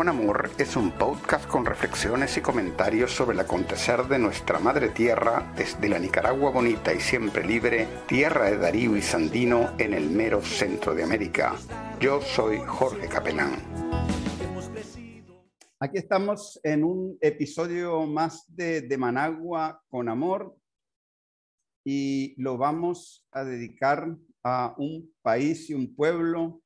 [0.00, 4.88] con Amor es un podcast con reflexiones y comentarios sobre el acontecer de nuestra madre
[4.88, 10.08] tierra desde la Nicaragua bonita y siempre libre, tierra de Darío y Sandino en el
[10.08, 11.54] mero centro de América.
[12.00, 13.56] Yo soy Jorge Capelán.
[15.78, 20.56] Aquí estamos en un episodio más de, de Managua con Amor
[21.84, 26.62] y lo vamos a dedicar a un país y un pueblo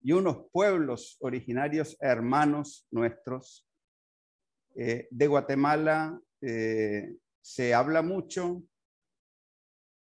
[0.00, 3.66] y unos pueblos originarios hermanos nuestros.
[4.74, 8.62] Eh, de Guatemala eh, se habla mucho,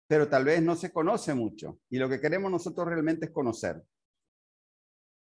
[0.07, 1.81] pero tal vez no se conoce mucho.
[1.91, 3.83] Y lo que queremos nosotros realmente es conocer.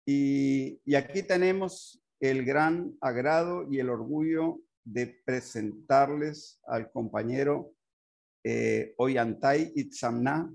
[0.05, 7.73] Y, aquí tenemos el gran agrado y el orgullo de presentarles al compañero
[8.43, 8.95] eh,
[9.75, 10.51] Itzamná,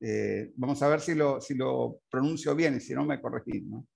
[0.00, 3.64] eh, vamos a ver si lo, pronuncio bien y si no me corregís.
[3.64, 3.86] ¿no?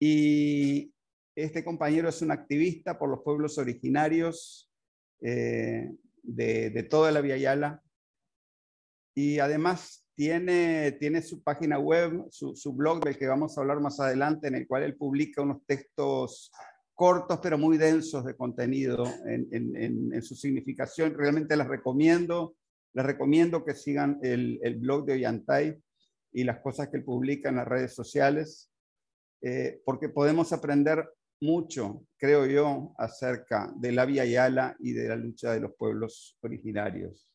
[0.00, 0.92] Y
[1.34, 4.70] este compañero es un activista por los pueblos originarios
[5.20, 5.90] eh,
[6.22, 7.82] de, toda la Via Yala
[9.14, 14.00] y además tiene, tiene su página web, su, blog del que vamos a hablar más
[14.00, 16.50] adelante, en el cual él publica unos textos
[16.94, 21.14] cortos pero muy densos de contenido en, su significación.
[21.16, 22.56] Realmente las recomiendo
[22.94, 25.78] les recomiendo que sigan el, blog de Ollantay
[26.32, 28.70] y las cosas que él publica en las redes sociales,
[29.42, 31.08] eh, porque podemos aprender
[31.40, 36.36] mucho, creo yo, acerca de la Via Yala y de la lucha de los pueblos
[36.42, 37.32] originarios.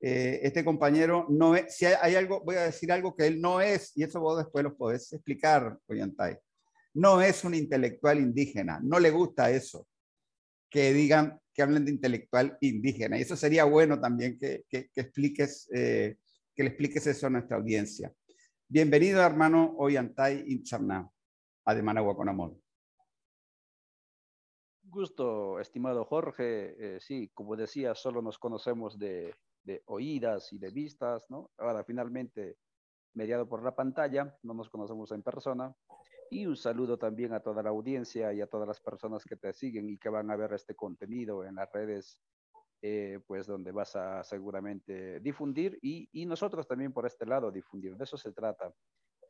[0.00, 3.60] Eh, este compañero no es, si hay, algo, voy a decir algo que él no
[3.60, 6.36] es, y eso vos después lo podés explicar, Ollantay.
[6.92, 9.88] No es un intelectual indígena, no le gusta eso.
[10.70, 13.16] Que digan que hablen de intelectual indígena.
[13.16, 16.18] Y eso sería bueno también que, que, expliques, eh,
[16.54, 18.12] que le expliques eso a nuestra audiencia.
[18.68, 21.08] Bienvenido, hermano Ollantay Inchamná,
[21.64, 22.56] a Managua con Amor.
[24.82, 26.96] Gusto, estimado Jorge.
[26.96, 31.50] Eh, sí, como decía, solo nos conocemos de, de oídas y de vistas, ¿no?
[31.58, 32.56] Ahora, finalmente,
[33.14, 35.74] mediado por la pantalla, no nos conocemos en persona.
[36.34, 39.52] Y un saludo también a toda la audiencia y a todas las personas que te
[39.52, 42.20] siguen y que van a ver este contenido en las redes,
[42.82, 47.96] eh, pues donde vas a seguramente difundir y, y, nosotros también por este lado difundir.
[47.96, 48.74] De eso se trata,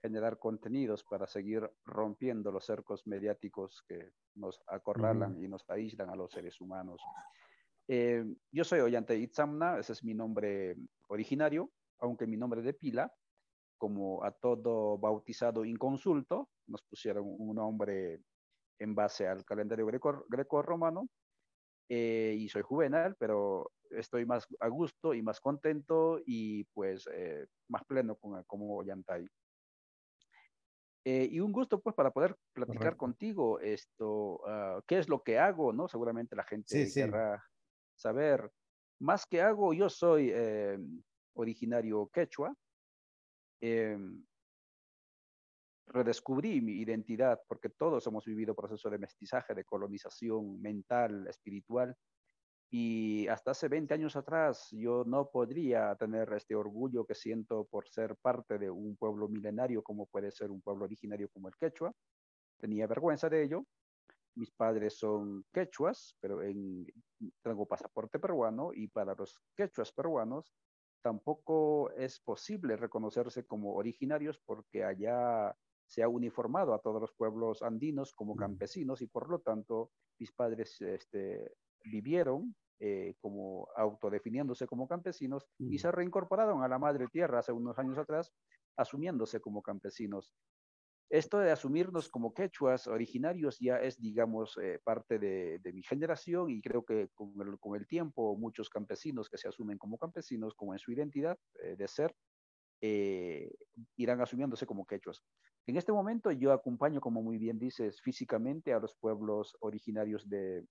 [0.01, 6.17] generar contenidos para seguir rompiendo los cercos mediáticos que nos acorralan y nos aíslan a
[6.17, 7.03] los seres humanos.
[7.87, 10.75] Eh, yo soy Ollante Itzamna, ese es mi nombre
[11.09, 13.13] originario, aunque mi nombre de pila
[13.79, 18.21] como a todo bautizado inconsulto, nos pusieron un nombre
[18.79, 21.09] en base al calendario greco-romano,
[21.89, 27.47] eh, y soy juvenal, pero estoy más a gusto y más contento y pues eh,
[27.69, 29.27] más pleno con, como Yantay.
[31.07, 35.39] Eh, y un gusto pues para poder platicar contigo esto, uh, qué es lo que
[35.39, 35.87] hago, ¿no?
[35.87, 37.45] Seguramente la gente querrá
[37.95, 38.51] saber.
[39.01, 40.33] Más que hago, yo soy
[41.35, 42.55] originario quechua,
[43.67, 43.99] eh,
[45.87, 51.97] redescubrí mi identidad, porque todos hemos vivido proceso de mestizaje, de colonización mental, espiritual,
[52.71, 57.89] y hasta hace 20 años atrás yo no podría tener este orgullo que siento por
[57.89, 61.93] ser parte de un pueblo milenario como puede ser un pueblo originario como el quechua.
[62.59, 63.65] Tenía vergüenza de ello.
[64.35, 66.85] Mis padres son quechuas, pero en,
[67.43, 70.53] tengo pasaporte peruano y para los quechuas peruanos
[71.05, 75.55] tampoco es posible reconocerse como originarios porque allá
[75.87, 80.33] se ha uniformado a todos los pueblos andinos como campesinos y por lo tanto mis
[80.33, 81.53] padres este,
[81.85, 87.79] vivieron eh, como autodefiniéndose como campesinos y se reincorporaron a la madre tierra hace unos
[87.79, 88.33] años atrás
[88.79, 90.33] asumiéndose como campesinos
[91.11, 96.61] esto de asumirnos como quechuas originarios ya es, digamos, eh, parte de, mi generación y
[96.61, 100.73] creo que con el, con el, tiempo muchos campesinos que se asumen como campesinos, como
[100.73, 102.15] en su identidad eh, de ser,
[102.81, 103.55] eh,
[103.97, 105.23] irán asumiéndose como quechuas.
[105.67, 110.67] En este momento yo acompaño, como muy bien dices, físicamente a los pueblos originarios de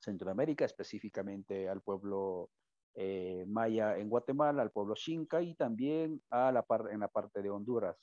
[0.00, 2.50] Centroamérica, específicamente al pueblo
[3.46, 7.50] maya en Guatemala, al pueblo Xinca y también a la par en la parte de
[7.50, 7.96] Honduras.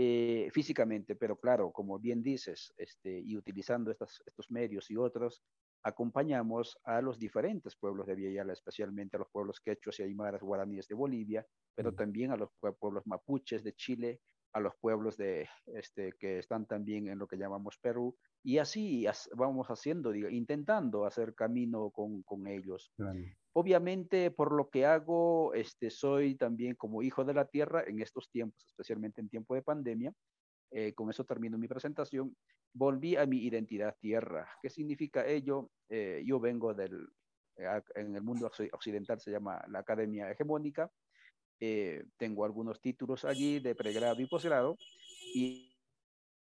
[0.00, 5.42] Eh, físicamente, pero claro, como bien dices, este, y utilizando estas, estos medios y otros,
[5.82, 10.86] acompañamos a los diferentes pueblos de Villayala, especialmente a los pueblos quechuas y aymaras guaraníes
[10.86, 12.48] de Bolivia, pero también a los
[12.78, 14.20] pueblos mapuches de Chile,
[14.58, 19.06] a los pueblos de, este, que están también en lo que llamamos Perú, y así
[19.34, 22.92] vamos haciendo, digo, intentando hacer camino con, con ellos.
[23.54, 28.30] Obviamente, por lo que hago, este, soy también como hijo de la tierra en estos
[28.30, 30.12] tiempos, especialmente en tiempo de pandemia,
[30.70, 32.36] eh, con eso termino mi presentación,
[32.74, 34.48] volví a mi identidad tierra.
[34.62, 35.70] ¿Qué significa ello?
[35.88, 37.08] Eh, yo vengo del,
[37.94, 40.90] en el mundo occidental se llama la Academia Hegemónica,
[42.16, 44.76] tengo algunos títulos allí de pregrado y posgrado,
[45.34, 45.76] y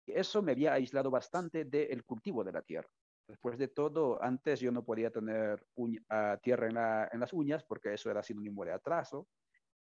[0.06, 2.88] eso me había aislado bastante del cultivo de la tierra.
[3.28, 5.90] Después de todo, antes yo no podía tener uh,
[6.42, 6.76] tierra en,
[7.12, 9.28] en, las uñas porque eso era sinónimo de atraso,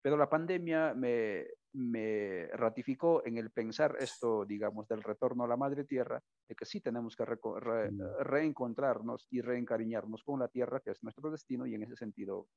[0.02, 5.56] pero la pandemia me, me, ratificó en el pensar esto, digamos, del retorno a la
[5.56, 8.00] madre tierra, de que sí tenemos que mm.
[8.20, 12.48] reencontrarnos y reencariñarnos con la tierra, que es nuestro destino, y en ese sentido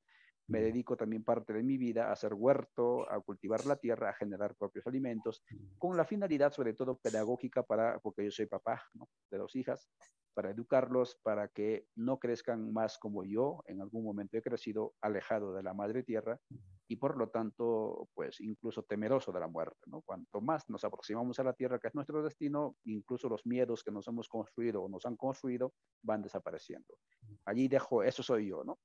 [0.48, 4.14] me dedico también parte de mi vida a hacer huerto, a cultivar la tierra, a
[4.14, 5.42] generar propios alimentos,
[5.78, 8.82] con la finalidad sobre todo pedagógica para, porque yo soy papá
[9.30, 9.88] de dos hijas,
[10.34, 15.54] para educarlos, para que no crezcan más como yo, en algún momento he crecido alejado
[15.54, 16.40] de la madre tierra
[16.88, 20.02] y por lo tanto, pues incluso temeroso de la muerte, ¿no?
[20.02, 23.92] Cuanto más nos aproximamos a la tierra, que es nuestro destino, incluso los miedos que
[23.92, 26.98] nos hemos construido o nos han construido van desapareciendo.
[27.46, 28.78] Allí dejo, eso soy yo, ¿no?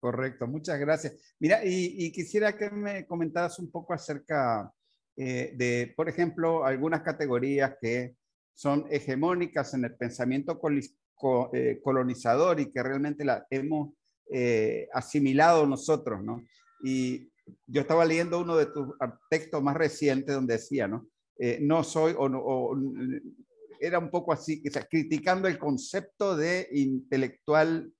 [0.00, 1.14] Correcto, muchas gracias.
[1.40, 4.70] Mira, y, quisiera que me comentaras un poco acerca
[5.16, 8.16] eh, de, por ejemplo, algunas categorías que
[8.54, 10.60] son hegemónicas en el pensamiento
[11.52, 13.94] eh, colonizador y que realmente la hemos
[14.30, 16.44] eh, asimilado nosotros, ¿no?
[16.82, 17.30] Y
[17.66, 18.88] yo estaba leyendo uno de tus
[19.30, 21.06] textos más recientes donde decía, ¿no?
[21.60, 22.76] no soy, o, o,
[23.78, 27.92] era un poco así, o sea, criticando el concepto de intelectual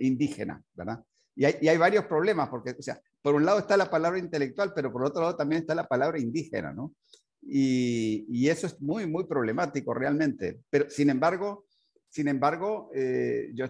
[0.00, 1.04] indígena, ¿verdad?
[1.38, 4.90] Y hay, varios problemas, porque, o sea, por un lado está la palabra intelectual, pero
[4.90, 6.94] por otro lado también está la palabra indígena, ¿no?
[7.42, 10.60] Y, eso es muy, muy problemático realmente.
[10.70, 11.66] Pero, sin embargo,
[12.08, 13.66] sin embargo, eh, yo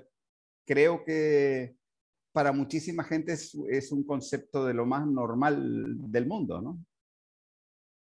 [0.64, 1.74] creo que
[2.30, 6.78] para muchísima gente es, un concepto de lo más normal del mundo, ¿no?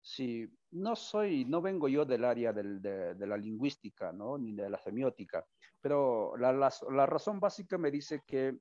[0.03, 4.37] Sí, no soy, no vengo yo del área de, la lingüística, ¿no?
[4.37, 5.47] Ni de la semiótica,
[5.81, 8.59] pero la, la razón básica me dice que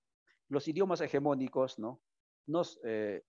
[0.50, 2.02] los idiomas hegemónicos, ¿no?
[2.48, 3.24] Nos eh,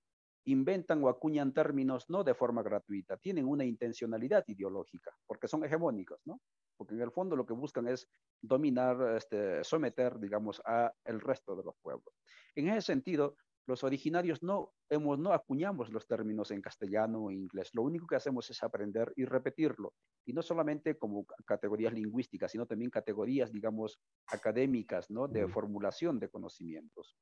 [0.44, 6.20] inventan o acuñan términos no de forma gratuita, tienen una intencionalidad ideológica, porque son hegemónicos,
[6.25, 6.41] ¿no?
[6.76, 8.09] Porque en el fondo lo que buscan es
[8.41, 12.15] dominar, este, someter, digamos, a el resto de los pueblos.
[12.55, 13.37] En ese sentido,
[13.69, 17.69] los originarios no, hemos, no acuñamos los términos en castellano o inglés.
[17.75, 19.93] Lo único que hacemos es aprender y repetirlo.
[20.25, 25.29] Y no solamente como categorías lingüísticas, sino también categorías, digamos, académicas, ¿no?
[25.29, 27.15] De formulación de conocimientos.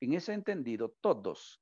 [0.00, 1.60] En ese entendido, todos,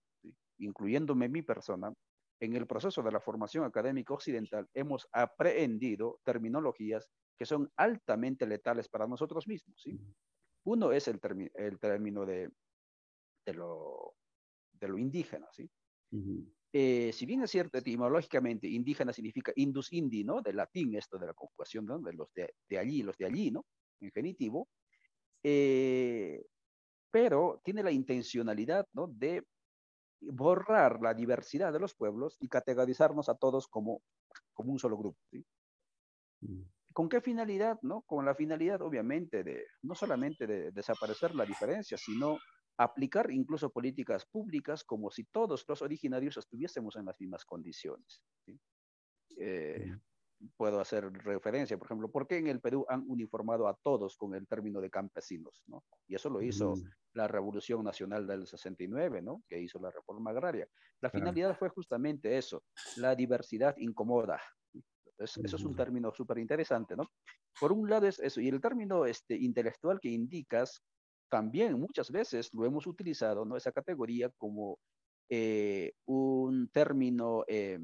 [0.58, 1.90] incluyéndome mi persona,
[2.38, 8.88] en el proceso de la formación académica occidental hemos aprendido terminologías que son altamente letales
[8.90, 9.81] para nosotros mismos.
[9.82, 9.98] ¿sí?
[10.64, 11.19] Uno es el,
[11.54, 12.50] el término de,
[13.46, 14.18] de, lo,
[14.78, 15.69] de lo indígena, ¿sí?
[16.72, 20.42] Eh, si bien es cierto, etimológicamente, indígena significa indus indi, ¿no?
[20.42, 21.98] Del latín, esto de la conjugación, ¿no?
[21.98, 23.66] De los de, de allí, los de allí, ¿no?
[24.00, 24.69] En genitivo.
[25.42, 26.44] Eh,
[27.10, 29.06] pero tiene la intencionalidad, ¿no?
[29.08, 29.44] De
[30.20, 34.02] borrar la diversidad de los pueblos y categorizarnos a todos como,
[34.52, 35.44] como un solo grupo, ¿sí?
[36.40, 36.62] Mm.
[36.92, 37.78] ¿Con qué finalidad?
[37.82, 38.02] No?
[38.02, 42.38] Con la finalidad, obviamente, de no solamente de desaparecer la diferencia, sino
[42.79, 48.23] aplicar incluso políticas públicas como si todos los originarios estuviésemos en las mismas condiciones.
[49.37, 49.94] Eh,
[50.56, 54.35] puedo hacer referencia, por ejemplo, ¿por qué en el Perú han uniformado a todos con
[54.35, 55.63] el término de campesinos?
[55.67, 55.85] ¿no?
[56.06, 56.75] Y eso lo hizo
[57.15, 59.43] la Revolución Nacional del 69, ¿no?
[59.49, 60.69] que hizo la reforma agraria.
[61.01, 62.63] La finalidad fue justamente eso,
[62.97, 64.41] la diversidad incomoda.
[65.19, 67.11] Eso es un término súper interesante, ¿no?
[67.58, 70.81] Por un lado es eso, y el término este, intelectual que indicas
[71.29, 73.56] también muchas veces lo hemos utilizado, ¿no?
[73.56, 74.79] Esa categoría como
[75.31, 77.79] eh, un término eh,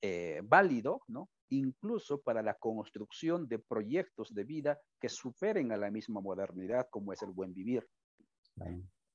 [0.00, 1.28] eh, válido, ¿no?
[1.50, 7.12] Incluso para la construcción de proyectos de vida que superen a la misma modernidad como
[7.12, 7.86] es el buen vivir.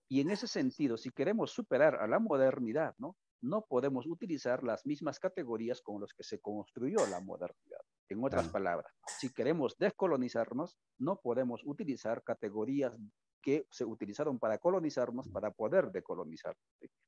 [0.10, 3.18] Y en ese sentido, si queremos superar a la modernidad, ¿no?
[3.42, 7.82] No podemos utilizar las mismas categorías con las que se construyó la modernidad.
[8.10, 12.94] En otras palabras, si queremos descolonizarnos, no podemos utilizar categorías
[13.42, 16.56] que se utilizaron para colonizarnos para poder decolonizar,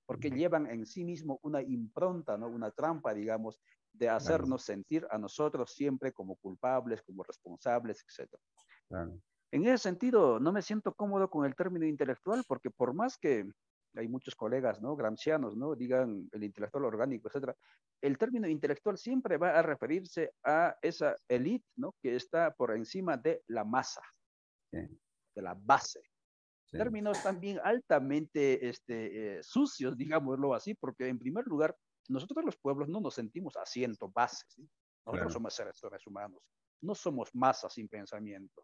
[0.05, 2.47] porque llevan en sí mismo una impronta, ¿no?
[2.47, 3.59] una trampa, digamos,
[3.93, 8.29] de hacernos sentir a nosotros siempre como culpables, como responsables, etc.
[9.51, 13.49] En ese sentido, no me siento cómodo con el término intelectual, porque por más que
[13.95, 14.95] hay muchos colegas, ¿no?
[14.95, 15.75] Gramscianos, ¿no?
[15.75, 17.55] Digan el intelectual orgánico, etcétera.
[18.01, 21.95] El término intelectual siempre va a referirse a esa élite, ¿no?
[22.01, 24.01] Que está por encima de la masa,
[24.71, 26.01] de la base.
[26.71, 31.75] Términos también altamente este, eh, sucios, digámoslo así, porque en primer lugar,
[32.07, 34.69] nosotros los pueblos no nos sentimos asiento base, ¿sí?
[35.05, 36.43] Nosotros somos seres, humanos,
[36.81, 38.63] no somos masas sin pensamiento.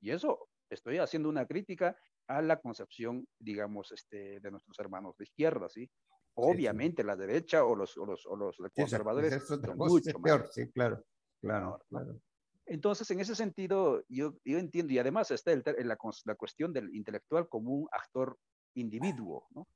[0.00, 1.96] Y eso estoy haciendo una crítica
[2.36, 5.90] a la concepción, digamos, este, de nuestros hermanos de izquierda, ¿sí?
[6.34, 11.04] Obviamente la derecha o los, o los, o los conservadores son mucho peor, sí, claro,
[11.40, 12.18] claro, claro.
[12.64, 16.94] Entonces, en ese sentido, yo, yo entiendo, y además está el, la, la, cuestión del
[16.94, 18.38] intelectual como un actor
[18.74, 19.66] individuo, ¿no?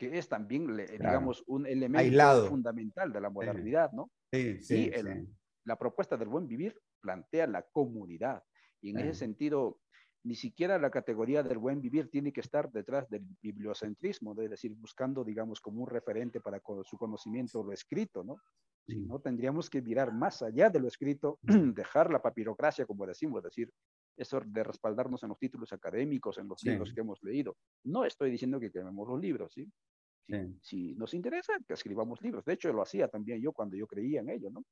[0.00, 4.10] que es también, digamos, un elemento fundamental de la modernidad, ¿no?
[4.32, 5.28] Sí, sí, y
[5.64, 8.42] la propuesta del buen vivir plantea la comunidad.
[8.80, 9.78] Y en ese sentido,
[10.22, 14.74] ni siquiera la categoría del buen vivir tiene que estar detrás del bibliocentrismo, es decir,
[14.74, 18.36] buscando, digamos, como un referente para su conocimiento lo escrito, ¿no?
[18.86, 23.38] Si no, tendríamos que mirar más allá de lo escrito, dejar la papirocracia, como decimos,
[23.38, 23.72] es decir,
[24.16, 27.56] eso de respaldarnos en los títulos académicos, en los libros que hemos leído.
[27.84, 29.66] No estoy diciendo que quememos los libros, ¿sí?
[30.60, 32.44] Si, nos interesa, que escribamos libros.
[32.44, 34.64] De hecho, lo hacía también yo cuando yo creía en ello, ¿no?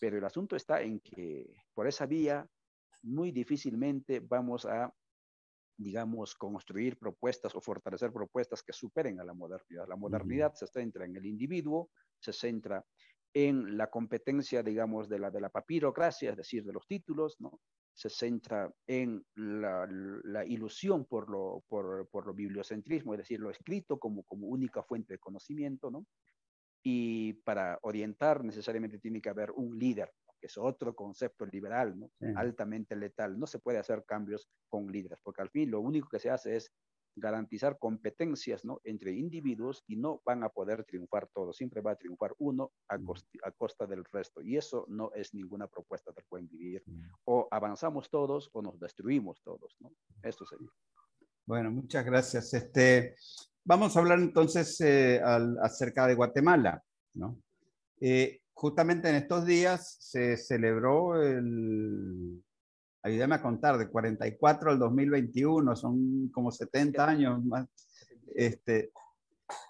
[0.00, 2.46] Pero el asunto está en que por esa vía
[3.02, 4.92] muy difícilmente vamos a,
[5.76, 9.88] digamos, construir propuestas o fortalecer propuestas que superen a la modernidad.
[9.88, 12.84] La modernidad se centra en el individuo, se centra
[13.34, 17.60] en la competencia, digamos, de la, de la papirocracia, es decir, de los títulos, ¿no?
[17.94, 19.86] se centra en la,
[20.24, 24.82] la ilusión por lo, por, por, lo bibliocentrismo, es decir, lo escrito como, como única
[24.82, 26.06] fuente de conocimiento, ¿no?
[26.82, 30.10] Y para orientar necesariamente tiene que haber un líder,
[30.42, 32.10] que es otro concepto liberal, ¿no?
[32.34, 33.38] altamente letal.
[33.38, 36.56] No se puede hacer cambios con líderes, porque al fin lo único que se hace
[36.56, 36.72] es
[37.14, 38.80] garantizar competencias ¿no?
[38.82, 41.56] entre individuos y no van a poder triunfar todos.
[41.56, 42.98] Siempre va a triunfar uno a,
[43.52, 44.42] costa, del resto.
[44.42, 46.82] Y eso no es ninguna propuesta del buen vivir.
[47.24, 49.76] O avanzamos todos o nos destruimos todos.
[49.78, 49.92] ¿no?
[50.24, 50.68] Esto sería.
[51.46, 52.52] Bueno, muchas gracias.
[52.52, 53.14] Este,
[53.62, 55.20] vamos a hablar entonces eh,
[55.62, 56.82] acerca de Guatemala.
[57.14, 57.38] ¿no?
[58.00, 62.42] Eh, justamente en estos días se celebró el,
[63.02, 67.66] ayúdame a contar, de 44 al 2021, son como 70 años más,
[68.34, 68.92] este,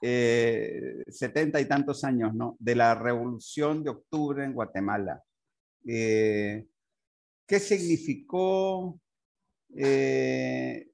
[0.01, 2.57] 70 eh, y tantos años, ¿no?
[2.59, 5.23] De la revolución de octubre en Guatemala.
[5.87, 6.67] Eh,
[7.47, 9.01] ¿Qué significó?
[9.75, 10.92] Eh,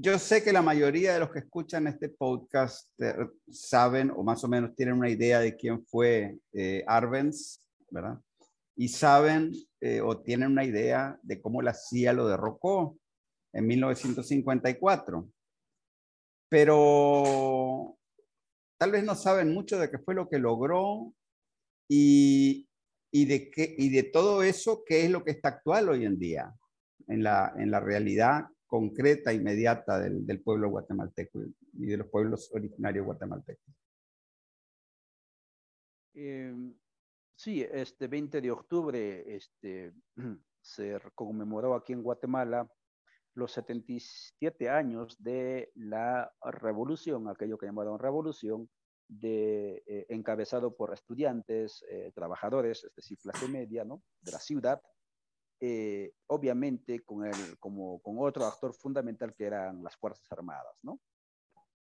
[0.00, 3.14] yo sé que la mayoría de los que escuchan este podcast eh,
[3.50, 8.20] saben o más o menos tienen una idea de quién fue eh, Arbenz, ¿verdad?
[8.76, 12.96] Y saben eh, o tienen una idea de cómo la CIA lo derrocó
[13.52, 15.28] en 1954.
[16.48, 17.98] Pero
[18.78, 21.12] tal vez no saben mucho de qué fue lo que logró
[21.88, 22.68] y,
[23.12, 26.54] de, todo eso, qué es lo que está actual hoy en día
[27.08, 31.40] en la realidad concreta, inmediata del, del pueblo guatemalteco
[31.72, 33.74] y de los pueblos originarios guatemaltecos.
[36.14, 36.74] Em,
[37.34, 39.92] sí, este 20 de octubre este,
[40.60, 42.70] se conmemoró aquí en Guatemala
[43.34, 48.68] los 77 años de la revolución, aquello que llamaron revolución,
[49.06, 54.02] de, eh, encabezado por estudiantes, eh, trabajadores, es decir, clase media, ¿no?
[54.20, 54.82] De la ciudad,
[55.60, 61.00] eh, obviamente con, el, como, con otro actor fundamental que eran las Fuerzas Armadas, ¿no?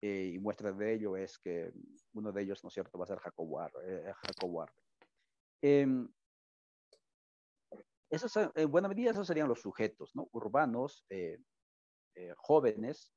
[0.02, 1.72] Eh, y muestra de ello es que
[2.14, 4.12] uno de ellos, ¿no es cierto?, va a ser Jacob eh,
[5.62, 6.08] em,
[8.08, 10.28] esos, en buena medida esos serían los sujetos, ¿no?
[10.32, 11.06] Urbanos,
[12.38, 13.12] jóvenes,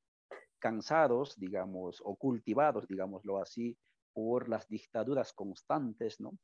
[0.60, 3.76] cansados, digamos, o cultivados, digámoslo así,
[4.12, 6.38] por las dictaduras constantes, ¿no?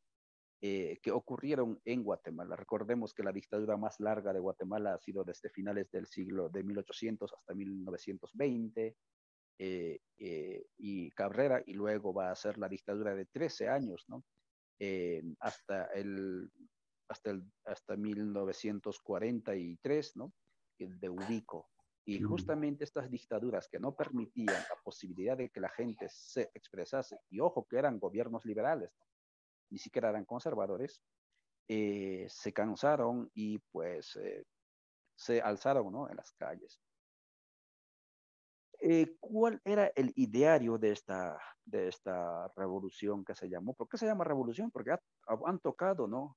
[0.63, 2.55] Eh, que ocurrieron en Guatemala.
[2.55, 6.63] Recordemos que la dictadura más larga de Guatemala ha sido desde finales del siglo de
[6.63, 8.95] 1800 hasta 1920,
[9.59, 14.23] eh, eh, y Cabrera, y luego va a ser la dictadura de 13 años, ¿no?
[15.39, 16.51] hasta, el,
[17.09, 20.35] hasta, el, hasta 1943, ¿no?
[20.79, 21.71] El de Ubico.
[22.05, 27.19] Y justamente estas dictaduras que no permitían la posibilidad de que la gente se expresase,
[27.31, 29.10] y ojo que eran gobiernos liberales, ¿no?
[29.71, 31.03] Ni siquiera eran conservadores,
[31.69, 34.45] eh, se cansaron y pues eh,
[35.15, 36.11] se alzaron ¿no?
[36.11, 36.81] en las calles.
[38.81, 43.75] Eh, ¿Cuál era el ideario de esta, de esta revolución que se llamó?
[43.75, 44.71] ¿Por qué se llama revolución?
[44.71, 44.97] Porque
[45.47, 46.37] han tocado, ¿no?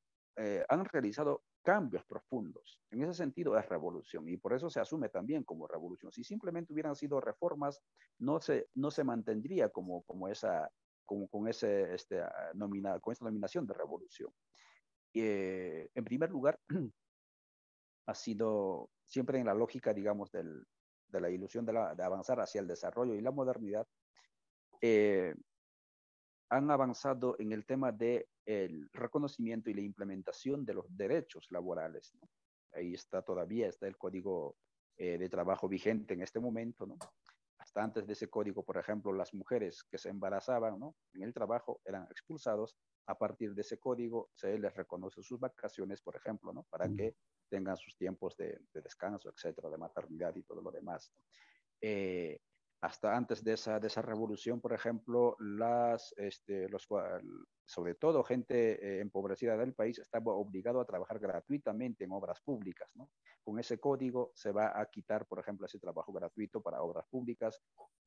[0.68, 2.80] han realizado cambios profundos.
[2.92, 6.12] En ese sentido es revolución y por eso se asume también como revolución.
[6.12, 7.82] Si simplemente hubieran sido reformas,
[8.20, 10.70] no se, no se mantendría como, como esa
[11.06, 14.32] con, con, ese, este, ah, nomina, con esa nominación de revolución.
[15.14, 16.60] Eh, en primer lugar,
[18.08, 20.66] ha sido siempre en la lógica, digamos, del,
[21.08, 23.88] de la ilusión de, la, de, avanzar hacia el desarrollo y la modernidad,
[24.82, 25.34] eh,
[26.50, 32.14] han avanzado en el tema del el reconocimiento y la implementación de los derechos laborales.
[32.74, 34.58] Ahí está todavía, está el código
[34.98, 36.98] eh, de trabajo vigente en este momento, ¿no?
[37.64, 40.98] Hasta antes de ese código, por ejemplo, las mujeres que se embarazaban ¿no?
[41.14, 42.76] en el trabajo eran expulsados.
[43.08, 46.64] A partir de ese código se les reconoce sus vacaciones, por ejemplo, ¿no?
[46.70, 47.16] para que
[47.50, 51.14] tengan sus tiempos de, de, descanso, etcétera, de maternidad y todo lo demás.
[51.80, 52.38] Eh,
[52.84, 56.86] hasta antes de esa, de esa revolución, por ejemplo, las, este, los,
[57.66, 62.92] sobre todo gente eh, empobrecida del país estaba obligado a trabajar gratuitamente en obras públicas.
[63.42, 67.58] Con ese código se va a quitar, por ejemplo, ese trabajo gratuito para obras públicas,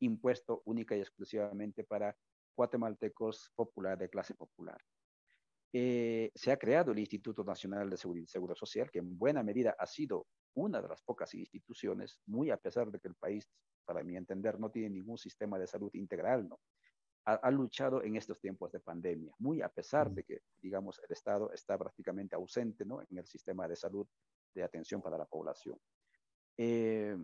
[0.01, 2.15] impuesto única y exclusivamente para
[2.55, 4.79] guatemaltecos popular de clase popular.
[5.73, 9.43] Eh, se ha creado el Instituto Nacional de Seguridad y Seguro Social, que en buena
[9.43, 13.49] medida ha sido una de las pocas instituciones, muy a pesar de que el país
[13.87, 16.61] para mi entender, no tiene ningún sistema de salud integral, ¿no?
[17.29, 21.51] Ha, luchado en estos tiempos de pandemia, muy a pesar de que, digamos, el Estado
[21.51, 23.03] está prácticamente ausente, ¿no?
[23.03, 24.07] En el sistema de salud
[24.55, 25.77] de atención para la población.
[26.57, 27.17] Eh,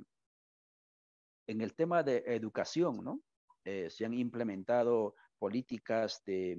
[1.47, 3.23] en el tema de educación, ¿no?
[3.65, 6.59] Eh, se han implementado políticas de,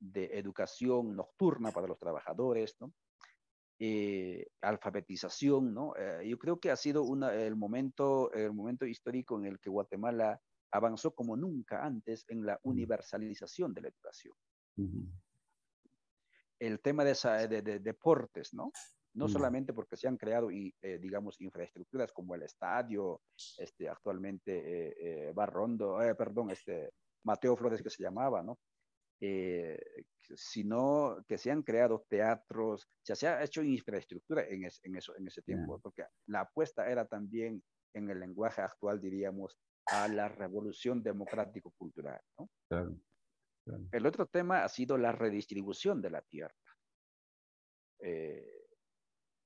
[0.00, 2.92] de, educación nocturna para los trabajadores, ¿no?
[3.82, 5.94] Eh, alfabetización, ¿no?
[5.96, 9.70] Eh, yo creo que ha sido una, el, momento, el momento histórico en el que
[9.70, 10.38] Guatemala
[10.70, 14.34] avanzó como nunca antes en la universalización de la educación.
[16.58, 17.14] El tema de,
[17.48, 18.70] de, deportes, ¿no?
[19.14, 23.22] No solamente porque se han creado, y, eh, digamos, infraestructuras como el estadio,
[23.56, 26.90] este, actualmente Barrondo, perdón, este,
[27.24, 28.58] Mateo Flores que se llamaba, ¿no?
[29.20, 29.78] Eh,
[30.34, 35.42] sino que se han creado teatros, se ha hecho infraestructura en, en, eso, en ese
[35.42, 37.62] tiempo, porque la apuesta era también,
[37.94, 42.20] en el lenguaje actual diríamos, a la revolución democrático-cultural.
[43.92, 46.54] El otro tema ha sido la redistribución de la tierra.
[48.00, 48.59] Eh,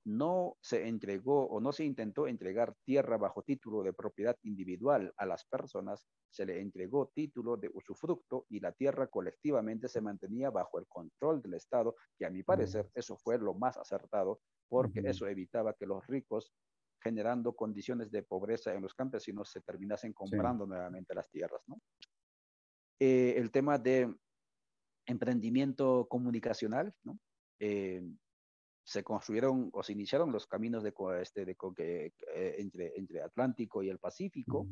[0.04, 5.24] no se entregó o no se intentó entregar tierra bajo título de propiedad individual a
[5.24, 10.78] las personas, se le entregó título de usufructo y la tierra colectivamente se mantenía bajo
[10.78, 15.26] el control del Estado, que a mi parecer eso fue lo más acertado, porque eso
[15.26, 16.52] evitaba que los ricos,
[17.02, 21.62] generando condiciones de pobreza en los campesinos, se terminasen comprando nuevamente las tierras.
[23.00, 24.14] Eh, el tema de
[25.06, 27.18] emprendimiento comunicacional, ¿no?
[27.58, 28.02] Eh,
[28.84, 31.56] se construyeron o se iniciaron los caminos de, este, de,
[32.34, 34.66] eh, entre, entre Atlántico y el Pacífico.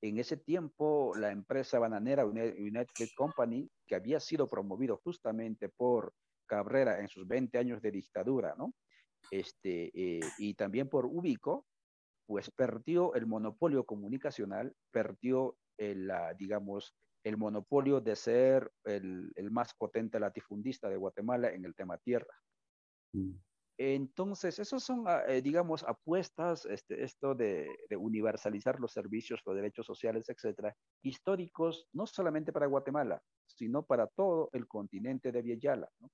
[0.00, 6.14] En ese tiempo, la empresa bananera United Company, que había sido promovido justamente por
[6.46, 8.74] Cabrera en sus 20 años de dictadura, ¿no?
[9.30, 11.66] Este, eh, y también por Ubico,
[12.26, 19.74] pues perdió el monopolio comunicacional, perdió el, digamos, el monopolio de ser el, el, más
[19.74, 22.34] potente latifundista de Guatemala en el tema tierra.
[23.12, 23.32] Mm.
[23.78, 27.66] Entonces, esos son, ah, eh, digamos, apuestas, este, esto de,
[27.98, 34.50] universalizar los servicios, los derechos sociales, etcétera, históricos, no solamente para Guatemala, sino para todo
[34.52, 36.10] el continente de Villayala, ¿no?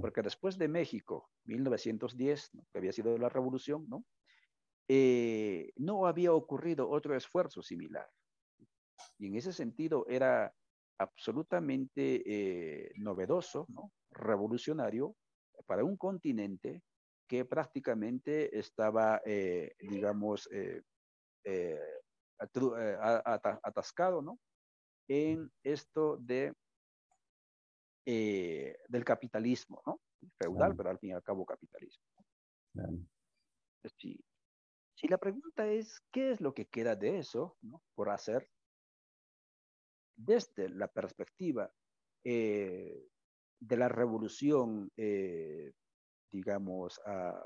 [0.00, 4.04] Porque después de México, 1910, que había sido la revolución, ¿no?
[4.88, 8.08] Eh, no había ocurrido otro esfuerzo similar.
[9.18, 10.54] Y en ese sentido era
[10.98, 13.92] absolutamente eh, novedoso, ¿no?
[14.10, 15.14] revolucionario,
[15.64, 16.82] para un continente
[17.26, 20.82] que prácticamente estaba, eh, digamos, eh,
[21.44, 21.80] eh,
[22.38, 24.38] atascado, ¿no?
[25.08, 26.54] En esto de,
[28.04, 30.00] del capitalismo, ¿no?
[30.38, 32.04] Feudal, pero al fin y al cabo capitalismo.
[33.98, 34.18] Si,
[34.94, 37.82] si la pregunta es, ¿qué es lo que queda de eso, ¿no?
[37.94, 38.48] Por hacer,
[40.16, 41.72] desde la perspectiva
[43.58, 45.72] de la revolución, eh,
[46.30, 47.44] digamos, ah,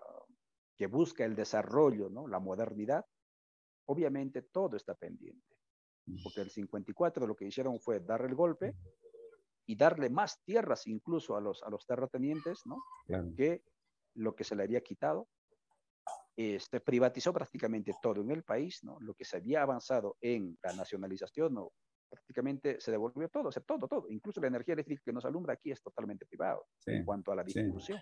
[0.77, 2.27] que busca el desarrollo, ¿no?
[2.27, 3.05] la modernidad,
[3.87, 5.57] obviamente todo está pendiente.
[6.25, 8.75] Porque el 54 lo que hicieron fue dar el golpe
[9.67, 12.83] y darle más tierras incluso a los, a los terratenientes, ¿no?
[13.37, 13.63] Que
[14.15, 15.29] lo que se le había quitado.
[16.35, 18.99] Este, privatizó prácticamente todo en el país, ¿no?
[19.01, 21.73] Lo que se había avanzado en la nacionalización o
[22.11, 24.07] prácticamente se devolvió todo, o sea, todo, todo.
[24.11, 27.45] Incluso la energía eléctrica que nos alumbra aquí es totalmente privado en cuanto a la
[27.45, 28.01] distribución.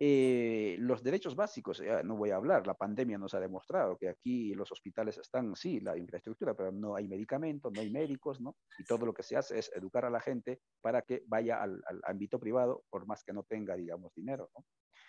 [0.00, 4.54] Eh, los derechos básicos, no voy a hablar, la pandemia nos ha demostrado que aquí
[4.54, 8.56] los hospitales están, sí, la infraestructura, pero no hay medicamentos, no hay médicos, ¿no?
[8.78, 11.82] Y todo lo que se hace es educar a la gente para que vaya al,
[12.04, 14.64] ámbito privado, por más que no tenga, digamos, dinero, ¿no?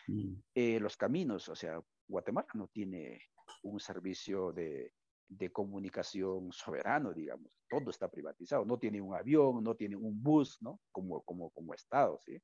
[0.08, 0.42] Mm.
[0.56, 3.22] Eh, los caminos, o sea, Guatemala no tiene
[3.64, 4.94] un servicio de
[5.30, 7.52] de comunicación soberano, digamos.
[7.70, 8.66] Todo está privatizado.
[8.66, 10.82] No tiene un avión, no tiene un bus, ¿no?
[10.92, 12.42] Como, como, como Estado, ¿sí?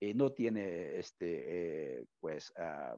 [0.00, 2.96] Eh, no tiene, este, eh, pues, uh,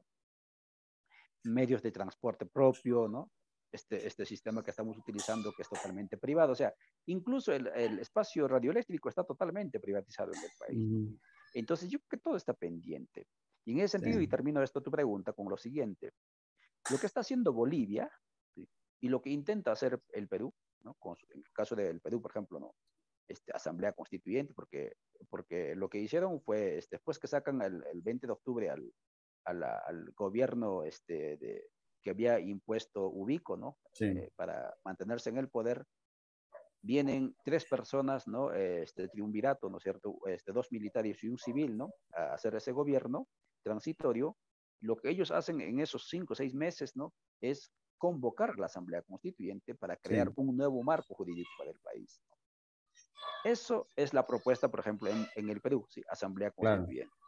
[1.43, 3.31] medios de transporte propio, ¿no?
[3.71, 6.53] Este, este sistema que estamos utilizando que es totalmente privado.
[6.53, 6.73] O sea,
[7.07, 11.19] incluso el, el espacio radioeléctrico está totalmente privatizado en el país.
[11.53, 13.27] Entonces, yo creo que todo está pendiente.
[13.65, 16.13] Y en ese sentido, y termino esto tu pregunta con lo siguiente.
[16.89, 18.09] Lo que está haciendo Bolivia
[19.01, 20.95] y lo que intenta hacer el Perú, ¿no?
[20.95, 22.75] Con, en el caso del Perú, por ejemplo, ¿no?
[23.27, 24.93] Este, asamblea constituyente, porque,
[25.29, 28.91] porque lo que hicieron fue, este, después que sacan el, el 20 de octubre al,
[29.45, 31.69] al, al gobierno este, de,
[32.01, 33.77] que había impuesto Ubico, ¿no?
[33.93, 34.05] Sí.
[34.05, 35.85] Eh, para mantenerse en el poder,
[36.81, 38.53] vienen tres personas, ¿no?
[38.53, 40.17] Este triunvirato, ¿no es cierto?
[40.25, 41.93] Este, dos militares y un civil, ¿no?
[42.13, 43.27] A hacer ese gobierno
[43.63, 44.37] transitorio.
[44.81, 47.13] Lo que ellos hacen en esos cinco o seis meses, ¿no?
[47.41, 50.33] Es convocar la Asamblea Constituyente para crear sí.
[50.37, 52.19] un nuevo marco jurídico para el país.
[53.43, 57.13] Eso es la propuesta, por ejemplo, en, en el Perú, sí, Asamblea Constituyente.
[57.13, 57.19] Claro.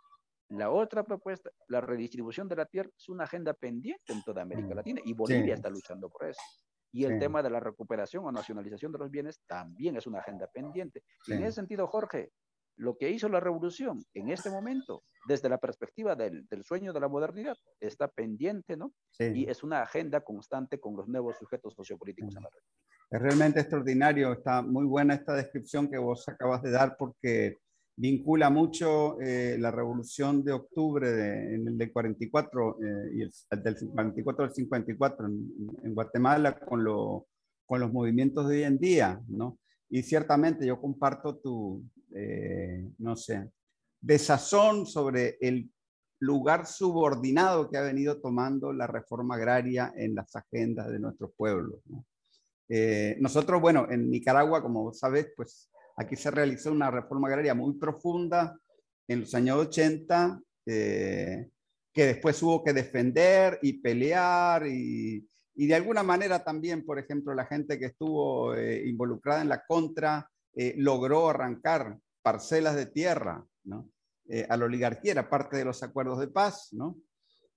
[0.52, 4.74] La otra propuesta, la redistribución de la tierra, es una agenda pendiente en toda América
[4.74, 4.76] mm.
[4.76, 5.52] Latina y Bolivia sí.
[5.52, 6.42] está luchando por eso.
[6.92, 7.20] Y el sí.
[7.20, 11.04] tema de la recuperación o nacionalización de los bienes también es una agenda pendiente.
[11.24, 11.34] Sí.
[11.34, 12.32] En ese sentido, Jorge,
[12.82, 17.00] lo que hizo la revolución en este momento, desde la perspectiva del, del sueño de
[17.00, 18.92] la modernidad, está pendiente, ¿no?
[19.12, 19.26] Sí.
[19.36, 22.62] Y es una agenda constante con los nuevos sujetos sociopolíticos en la red.
[23.12, 27.60] Es realmente extraordinario, está muy buena esta descripción que vos acabas de dar porque
[27.96, 33.32] vincula mucho eh, la revolución de octubre de, en el del 44 eh, y el,
[33.52, 35.52] el, del 44 al 54 en,
[35.84, 37.28] en Guatemala con, lo,
[37.64, 39.60] con, los movimientos de hoy en día, ¿no?
[39.92, 41.84] Y ciertamente yo comparto tu,
[42.16, 43.52] eh, no sé,
[44.00, 45.70] desazón sobre el
[46.20, 51.82] lugar subordinado que ha venido tomando la reforma agraria en las agendas de nuestros pueblos.
[51.86, 52.06] ¿no?
[52.70, 57.74] Eh, nosotros, bueno, en Nicaragua, como sabes, pues Aquí se realizó una reforma agraria muy
[57.74, 58.58] profunda
[59.08, 61.50] en los años 80, eh,
[61.94, 65.28] que después hubo que defender y pelear y,
[65.62, 69.64] y, de alguna manera también, por ejemplo, la gente que estuvo eh, involucrada en la
[69.66, 73.90] contra eh, logró arrancar parcelas de tierra ¿no?
[74.28, 76.98] Eh, a la oligarquía, era parte de los acuerdos de paz, ¿no?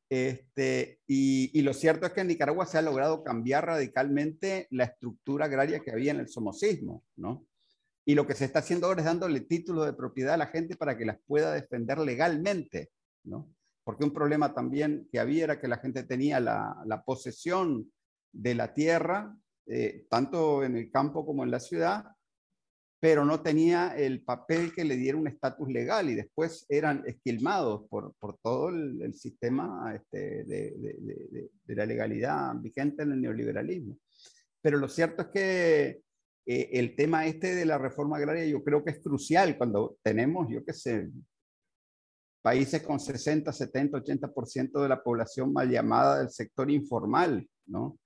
[0.08, 4.84] Este, y, y, lo cierto es que en Nicaragua se ha logrado cambiar radicalmente la
[4.84, 7.46] estructura agraria que había en el somocismo, ¿no?
[8.04, 10.76] Y lo que se está haciendo ahora es dándole títulos de propiedad a la gente
[10.76, 12.90] para que las pueda defender legalmente,
[13.24, 13.50] ¿no?
[13.82, 17.92] Porque un problema también que había era que la gente tenía la, la posesión
[18.34, 19.34] de la tierra,
[19.66, 22.04] eh, tanto en el campo como en la ciudad,
[23.00, 27.86] pero no tenía el papel que le diera un estatus legal y después eran esquilmados
[27.88, 33.98] por, por todo el, sistema este, de, de, la legalidad vigente en el neoliberalismo.
[34.62, 36.02] Pero lo cierto es que
[36.46, 40.48] eh, el tema este de la reforma agraria yo creo que es crucial cuando tenemos,
[40.50, 41.10] yo qué sé,
[42.42, 47.98] países con 60, 70, 80% de la población mal llamada del sector informal, ¿no?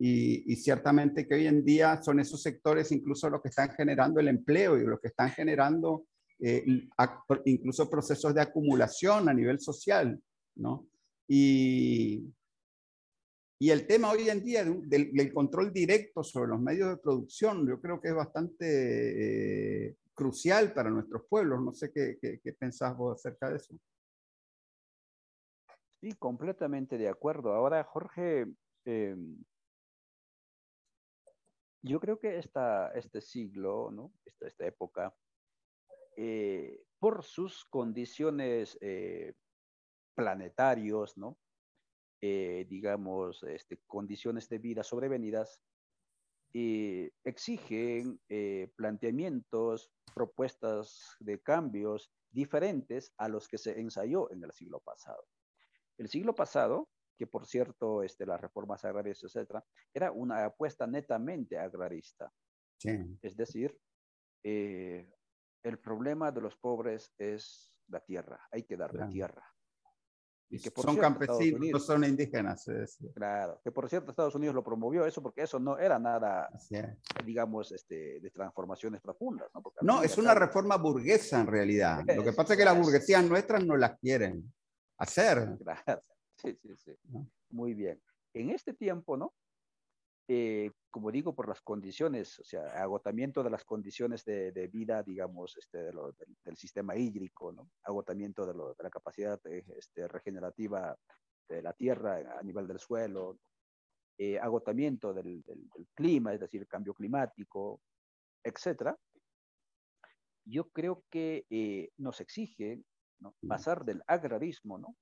[0.00, 4.28] Y, ciertamente que hoy en día son esos sectores incluso los que están generando el
[4.28, 6.04] empleo y los que están generando
[6.38, 6.64] eh,
[7.46, 10.20] incluso procesos de acumulación a nivel social,
[10.54, 10.86] ¿no?
[11.26, 12.32] Y,
[13.60, 17.80] y el tema hoy en día del, control directo sobre los medios de producción, yo
[17.80, 21.60] creo que es bastante eh, crucial para nuestros pueblos.
[21.60, 23.74] No sé qué, qué, qué, pensás vos acerca de eso.
[26.00, 27.52] Sí, completamente de acuerdo.
[27.52, 28.46] Ahora, Jorge,
[28.84, 29.16] eh,
[31.82, 34.12] yo creo que esta, este siglo, ¿no?
[34.24, 35.14] esta, esta época,
[36.16, 39.34] eh, por sus condiciones eh,
[40.14, 41.38] planetarios, ¿no?
[42.20, 45.62] eh, digamos, este, condiciones de vida sobrevenidas,
[46.52, 54.50] eh, exigen eh, planteamientos, propuestas de cambios diferentes a los que se ensayó en el
[54.50, 55.24] siglo pasado.
[55.96, 56.88] El siglo pasado,
[57.18, 62.32] que por cierto, este, las reformas agrarias, etcétera, era una apuesta netamente agrarista.
[62.78, 62.96] Sí.
[63.20, 63.76] Es decir,
[64.44, 65.12] eh,
[65.64, 69.12] el problema de los pobres es la tierra, hay que darle claro.
[69.12, 69.54] tierra.
[70.50, 72.66] Y que por son cierto, campesinos, Unidos, son indígenas.
[72.68, 72.98] Es...
[73.14, 76.48] Claro, que por cierto Estados Unidos lo promovió eso porque eso no era nada,
[77.22, 79.50] digamos, este, de transformaciones profundas.
[79.52, 82.02] No, no es una reforma burguesa en realidad.
[82.16, 84.50] Lo que pasa es que las burguesías nuestras no las quieren
[84.96, 85.58] hacer.
[85.58, 86.02] Claro.
[86.38, 86.92] Sí, sí, sí.
[87.04, 87.28] ¿No?
[87.50, 88.00] Muy bien.
[88.32, 89.34] En este tiempo, ¿no?
[90.30, 95.02] Eh, como digo, por las condiciones, o sea, agotamiento de las condiciones de, de vida,
[95.02, 97.70] digamos, este, de lo, del, del, sistema hídrico, ¿no?
[97.82, 100.94] agotamiento de, lo, de la capacidad este, regenerativa
[101.48, 103.38] de la tierra a nivel del suelo,
[104.18, 105.42] eh, agotamiento del,
[105.94, 107.80] clima, es decir, cambio climático,
[108.44, 108.98] etcétera,
[110.44, 112.82] yo creo que eh, nos exige
[113.46, 114.94] pasar del agrarismo ¿no?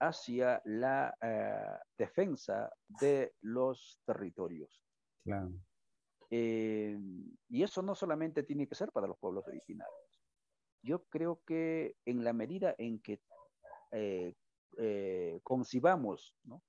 [0.00, 4.82] Hacia la eh, defensa de los territorios.
[6.30, 10.20] y eso no solamente tiene que ser para los pueblos originarios.
[10.82, 13.20] Yo creo que en la medida en que
[15.42, 16.62] concibamos ¿no?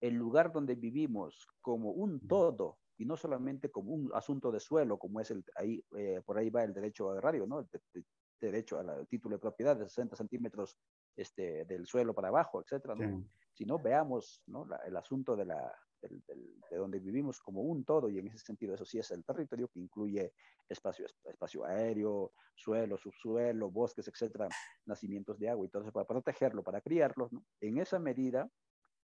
[0.00, 4.98] el lugar donde vivimos como un todo y no solamente como un asunto de suelo,
[4.98, 7.60] como es el, ahí, eh, por ahí va el derecho agrario, ¿no?
[7.60, 8.04] El,
[8.40, 10.76] derecho al título de propiedad de 60 centímetros
[11.16, 13.24] este, del suelo para abajo, etcétera, ¿no?
[13.52, 14.66] Si no, veamos ¿no?
[14.84, 15.72] el asunto de, la,
[16.02, 19.68] de donde vivimos como un todo, y en ese sentido eso sí es el territorio
[19.68, 20.32] que incluye
[20.68, 24.48] espacio, espacio aéreo, suelo, subsuelo, bosques, etcétera,
[24.86, 27.44] nacimientos de agua y todo eso para protegerlo, para criarlos, ¿no?
[27.60, 28.48] En esa medida,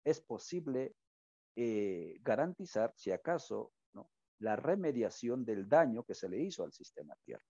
[0.03, 0.95] es posible
[1.55, 4.09] eh, garantizar, si acaso, ¿no?
[4.39, 7.43] la remediación del daño que se le hizo al sistema Tierra.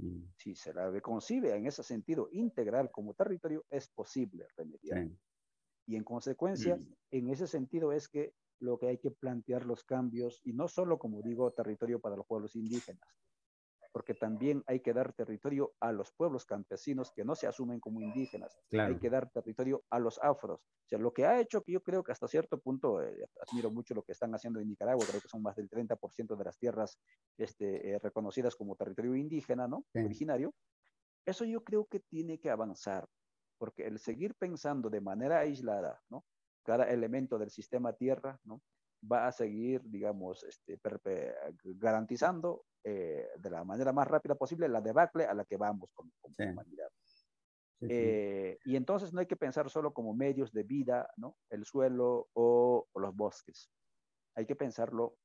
[0.00, 0.32] Mm.
[0.36, 5.08] Si se la concibe en ese sentido integral como territorio, es posible remediar.
[5.86, 6.94] Y en consecuencia, mm.
[7.10, 10.98] en ese sentido es que lo que hay que plantear los cambios, y no solo,
[10.98, 13.08] como digo, territorio para los pueblos indígenas,
[13.92, 18.00] porque también hay que dar territorio a los pueblos campesinos que no se asumen como
[18.00, 18.58] indígenas.
[18.72, 20.60] Hay que dar territorio a los afros.
[20.60, 23.70] O sea, lo que ha hecho que yo creo que hasta cierto punto, eh, admiro
[23.70, 26.58] mucho lo que están haciendo en Nicaragua, creo que son más del 30% de las
[26.58, 26.98] tierras
[27.36, 29.84] este, eh, reconocidas como territorio indígena, ¿no?
[29.94, 30.54] Originario.
[31.26, 33.08] Eso yo creo que tiene que avanzar,
[33.58, 36.24] porque el seguir pensando de manera aislada, ¿no?
[36.64, 38.62] Cada elemento del sistema tierra, ¿no?
[39.10, 40.78] Va a seguir, digamos, este,
[41.76, 46.10] garantizando eh, de la manera más rápida posible la debacle a la que vamos como,
[46.38, 46.90] humanidad.
[47.82, 51.36] Eh, y entonces no hay que pensar solo como medios de vida, ¿no?
[51.48, 53.70] El suelo o, los bosques.
[54.34, 55.16] Hay que pensarlo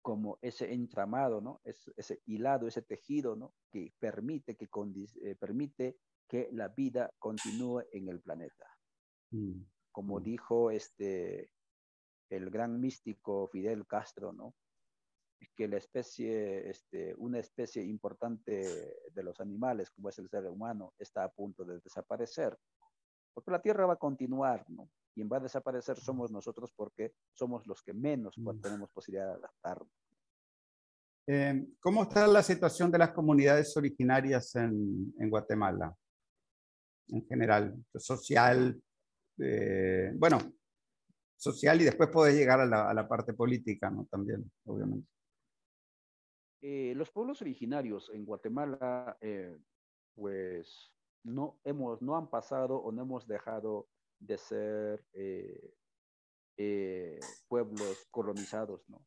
[0.00, 1.60] como ese entramado, ¿no?
[1.64, 3.52] Es, ese hilado, ese tejido, ¿no?
[3.70, 4.68] Que permite que,
[5.22, 8.66] eh, permite que la vida continúe en el planeta.
[9.30, 9.60] Mm,
[9.92, 10.22] como mm.
[10.22, 11.50] dijo este,
[12.30, 14.54] el gran místico Fidel Castro, ¿no?
[15.54, 20.94] que la especie, este, una especie importante de los animales, como es el ser humano,
[20.98, 22.56] está a punto de desaparecer.
[23.34, 24.90] Porque la Tierra va a continuar, ¿no?
[25.14, 28.60] Quien va a desaparecer somos nosotros porque somos los que menos mm.
[28.60, 29.92] tenemos posibilidad de adaptarnos.
[31.28, 35.94] Eh, ¿Cómo está la situación de las comunidades originarias en, en Guatemala?
[37.08, 38.80] En general, social,
[39.38, 40.38] eh, bueno,
[41.36, 44.06] social y después puede llegar a la, a la parte política, ¿no?
[44.10, 45.08] También, obviamente.
[46.62, 49.56] Eh, los pueblos originarios en Guatemala, eh,
[50.14, 55.70] pues no, hemos, no han pasado o no hemos dejado de ser eh,
[57.48, 59.06] pueblos colonizados, ¿no?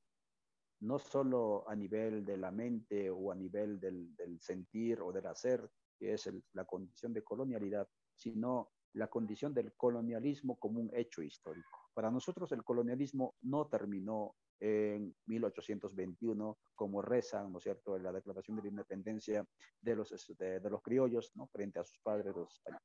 [0.81, 5.25] No solo a nivel de la mente o a nivel del, del sentir o del
[5.25, 11.21] hacer, que es la condición de colonialidad, sino la condición del colonialismo como un hecho
[11.21, 11.88] histórico.
[11.93, 18.11] Para nosotros el colonialismo no terminó en 1821, como rezan, ¿no es cierto?, en la
[18.11, 19.45] Declaración de la Independencia
[19.81, 22.83] de los, de, los criollos, ¿no?, frente a sus padres los españoles.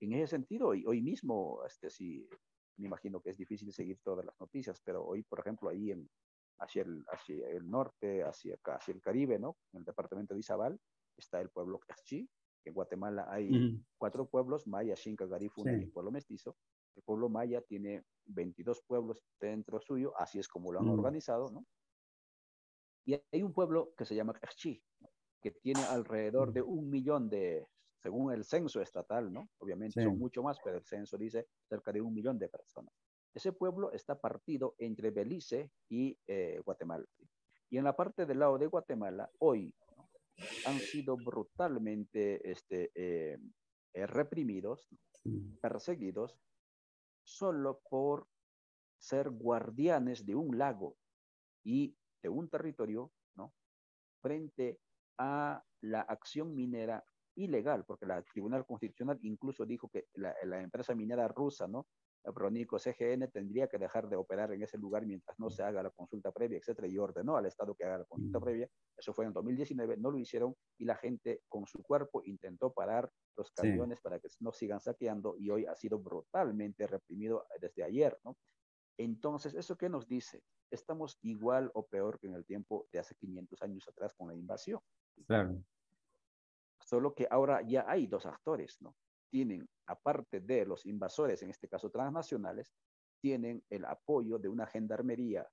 [0.00, 2.28] En ese sentido, hoy, hoy mismo, este, sí,
[2.76, 6.08] me imagino que es difícil seguir todas las noticias, pero hoy, por ejemplo, ahí en,
[6.58, 10.78] hacia, el, hacia el norte, hacia, hacia el Caribe, ¿no?, en el departamento de Izabal,
[11.16, 12.28] está el pueblo Cachi,
[12.64, 16.56] en Guatemala hay cuatro pueblos, Maya, Xinca, Garifuna y Pueblo Mestizo.
[16.96, 21.64] El pueblo Maya tiene 22 pueblos dentro suyo, así es como lo han organizado, ¿no?
[23.06, 24.82] Y hay un pueblo que se llama Cachi,
[25.40, 27.66] que tiene alrededor de un millón de,
[28.02, 29.50] según el censo estatal, ¿no?
[29.58, 32.94] Obviamente son mucho más, pero el censo dice cerca de un millón de personas.
[33.34, 37.04] Ese pueblo está partido entre Belice y eh, Guatemala.
[37.68, 39.74] Y en la parte del lado de Guatemala, hoy
[40.66, 43.38] han sido brutalmente este, eh,
[43.94, 44.88] eh, reprimidos,
[45.60, 46.38] perseguidos,
[47.24, 48.28] solo por
[48.98, 50.96] ser guardianes de un lago
[51.64, 53.52] y de un territorio, ¿no?
[54.20, 54.80] Frente
[55.18, 57.04] a la acción minera
[57.36, 61.86] ilegal, porque la Tribunal Constitucional incluso dijo que la, la empresa minera rusa, ¿no?
[62.32, 65.90] Pronico CGN tendría que dejar de operar en ese lugar mientras no se haga la
[65.90, 68.68] consulta previa, etcétera, y ordenó al Estado que haga la consulta previa.
[68.96, 73.10] Eso fue en 2019, no lo hicieron y la gente con su cuerpo intentó parar
[73.36, 78.18] los camiones para que no sigan saqueando y hoy ha sido brutalmente reprimido desde ayer,
[78.24, 78.36] ¿no?
[78.96, 80.42] Entonces, ¿eso qué nos dice?
[80.70, 84.34] Estamos igual o peor que en el tiempo de hace 500 años atrás con la
[84.34, 84.80] invasión.
[85.26, 85.62] Claro.
[86.80, 88.94] Solo que ahora ya hay dos actores, ¿no?
[89.34, 92.72] Tienen, aparte de los invasores, en este caso transnacionales,
[93.20, 95.44] tienen el apoyo de una gendarmería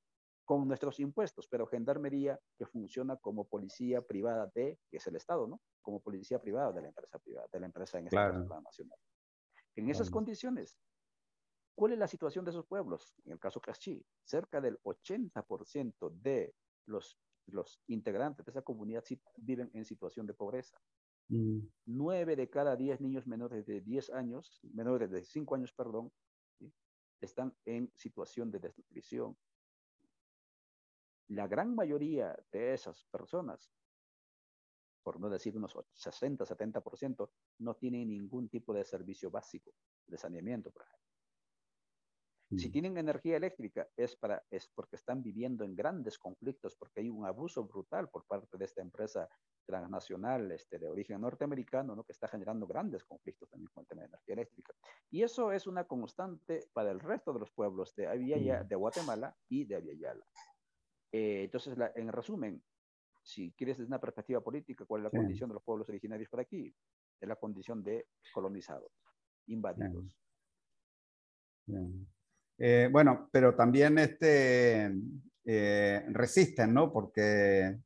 [0.45, 5.47] con nuestros impuestos, pero gendarmería que funciona como policía privada de, que es el Estado,
[5.47, 5.59] ¿no?
[5.81, 8.99] Como policía privada de la empresa privada, de la empresa en este caso nacional.
[9.75, 10.77] En esas condiciones,
[11.73, 13.15] ¿cuál es la situación de esos pueblos?
[13.25, 16.53] En el caso Cachi, cerca del 80% de
[16.85, 17.17] los,
[17.47, 19.03] los integrantes de esa comunidad
[19.37, 20.77] viven en situación de pobreza.
[21.29, 21.59] Mm.
[21.85, 26.11] Nueve de cada diez niños menores de 10 años, menores de 5 años, perdón,
[27.21, 29.37] están en situación de desnutrición.
[31.29, 33.71] La gran mayoría de esas personas,
[35.03, 37.29] por no decir unos 60, 70%,
[37.59, 39.73] no tienen ningún tipo de servicio básico
[40.07, 41.01] de saneamiento, por ejemplo.
[42.57, 42.71] Si mm.
[42.71, 47.25] tienen energía eléctrica es, para, es porque están viviendo en grandes conflictos, porque hay un
[47.25, 49.29] abuso brutal por parte de esta empresa
[49.71, 52.03] transnacional este, de origen norteamericano, ¿no?
[52.03, 54.73] que está generando grandes conflictos también con el tema de energía eléctrica.
[55.09, 59.35] Y eso es una constante para el resto de los pueblos de, Aviala, de Guatemala
[59.49, 60.25] y de Aviala.
[61.11, 62.61] Eh, entonces, en resumen,
[63.23, 66.41] si quieres desde una perspectiva política, ¿cuál es la condición de los pueblos originarios por
[66.41, 66.73] aquí?
[67.19, 68.91] Es la condición de colonizados,
[69.47, 70.17] invadidos.
[72.57, 74.91] Eh, bueno, pero también este,
[75.45, 76.91] eh, resisten, ¿no?
[76.91, 77.79] Porque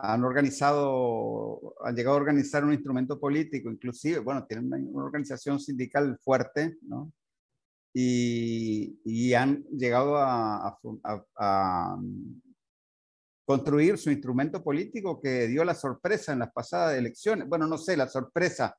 [0.00, 6.16] han organizado, han llegado a organizar un instrumento político, inclusive, bueno, tienen una, organización sindical
[6.22, 7.12] fuerte, ¿no?
[7.92, 10.78] Y, y han llegado a,
[11.98, 12.40] mm,
[13.44, 17.48] construir su instrumento político que dio la sorpresa en las pasadas elecciones.
[17.48, 18.76] Bueno, no sé, la sorpresa.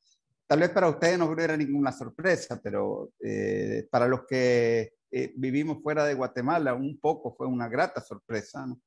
[0.48, 5.82] Tal vez para ustedes no era ninguna sorpresa, pero eh, para los que eh, vivimos
[5.84, 8.80] fuera de Guatemala, un poco fue una grata sorpresa, ¿no?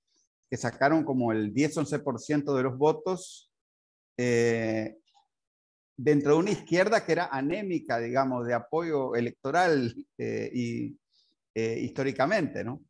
[0.53, 3.51] Que sacaron como el 10-11% de los votos
[4.19, 4.99] eh,
[5.97, 10.95] dentro de una izquierda que era anémica, digamos, de apoyo electoral eh, y
[11.55, 12.83] eh, históricamente, ¿no?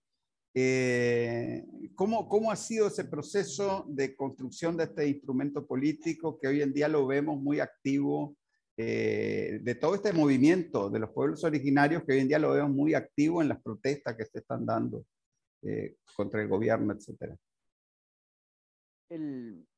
[1.94, 6.72] ¿cómo, ¿Cómo ha sido ese proceso de construcción de este instrumento político que hoy en
[6.72, 8.36] día lo vemos muy activo
[8.76, 12.94] de todo este movimiento de los pueblos originarios que hoy en día lo vemos muy
[12.94, 15.04] activo en las protestas que se están dando
[16.16, 17.38] contra el gobierno, etcétera
[19.12, 19.68] el,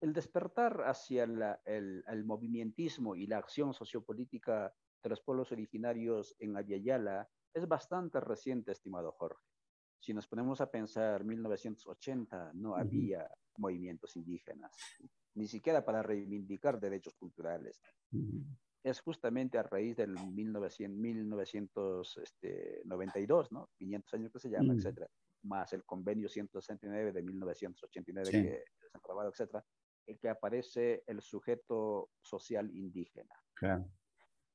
[0.00, 7.28] despertar hacia el, el, movimientismo y la acción sociopolítica de los pueblos originarios en Aviala
[7.54, 9.42] es bastante reciente, estimado Jorge.
[10.00, 13.28] Si nos ponemos a pensar, 1980 no había
[13.58, 14.74] movimientos indígenas,
[15.34, 17.80] ni siquiera para reivindicar derechos culturales.
[18.82, 23.68] Es justamente a raíz del 1900, 1992, este, ¿no?
[23.76, 25.06] 500 años que se llama, etcétera,
[25.42, 29.64] más el convenio 169 de 1989 que se ha aprobado, etcétera,
[30.06, 33.34] el que aparece el sujeto social indígena.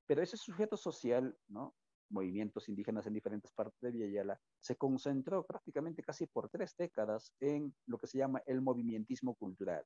[0.08, 1.76] Pero ese sujeto social, ¿no?
[2.10, 7.76] movimientos indígenas en diferentes partes de Villayala, se concentró prácticamente casi por tres décadas en
[7.88, 9.84] lo que se llama el movimientismo cultural.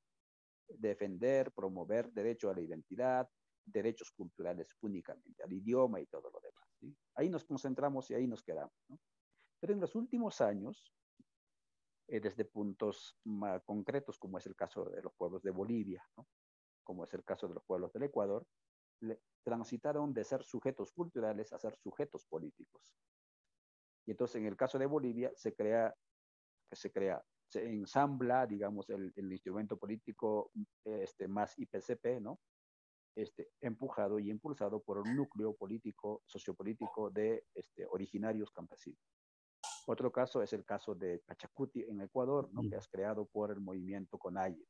[0.67, 3.27] Defender, promover derecho a la identidad,
[3.65, 6.97] derechos culturales únicamente, al idioma y todo lo demás.
[7.15, 8.73] Ahí nos concentramos y ahí nos quedamos.
[8.89, 8.99] ¿no?
[9.59, 10.93] Pero en los últimos años,
[12.07, 16.03] eh, desde puntos más concretos, como es el caso de los pueblos de Bolivia,
[16.83, 18.45] como es el caso de los pueblos del Ecuador,
[19.43, 22.93] transitaron de ser sujetos culturales a ser sujetos políticos.
[24.05, 25.93] Y entonces en el caso de Bolivia se crea,
[26.71, 30.51] se crea, se ensambla, digamos, el, instrumento político
[30.83, 32.39] este, más IPCP, ¿no?
[33.15, 39.18] Este, empujado y impulsado por un núcleo político, sociopolítico de este, originarios campesinos.
[39.85, 42.61] Otro caso es el caso de Pachacuti en Ecuador, ¿no?
[42.69, 44.65] que es creado por el movimiento CONAIE.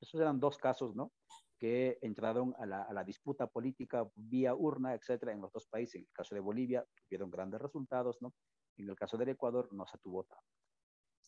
[0.00, 1.12] Esos eran dos casos ¿no?
[1.58, 5.96] que entraron a la, a la, disputa política vía urna, etcétera, en los dos países.
[5.96, 8.32] En el caso de Bolivia tuvieron grandes resultados, ¿no?
[8.76, 10.44] En el caso del Ecuador no se tuvo tanto.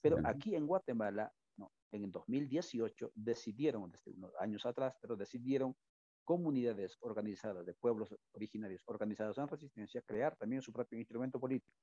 [0.00, 1.72] Pero aquí en Guatemala, ¿no?
[1.90, 5.76] en el 2018, decidieron, desde unos años atrás, pero decidieron
[6.24, 11.76] comunidades organizadas de pueblos originarios organizados en resistencia crear también su propio instrumento político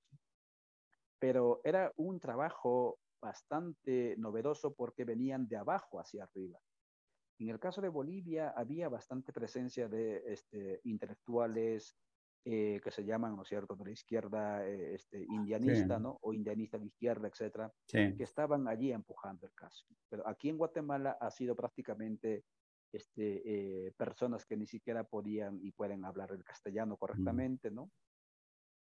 [1.19, 6.59] pero era un trabajo bastante novedoso porque venían de abajo hacia arriba.
[7.39, 11.95] En el caso de Bolivia había bastante presencia de este, intelectuales
[12.45, 16.17] eh, que se llaman, ¿no es cierto?, de la izquierda eh, este, indianista, ¿no?
[16.21, 17.71] O indianista de izquierda, etcétera,
[18.15, 19.85] que estaban allí empujando el caso.
[20.09, 22.45] Pero aquí en Guatemala ha sido prácticamente
[22.93, 27.91] este, eh, personas que ni siquiera podían y pueden hablar el castellano correctamente, ¿no?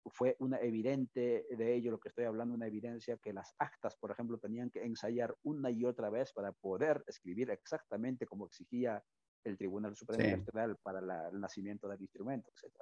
[0.10, 4.12] Fue una evidente de ello, lo que estoy hablando, una evidencia que las actas, por
[4.12, 9.04] ejemplo, tenían que ensayar una y otra vez para poder escribir exactamente como exigía
[9.44, 12.74] el Tribunal Supremo Electoral para el nacimiento del instrumento, etc.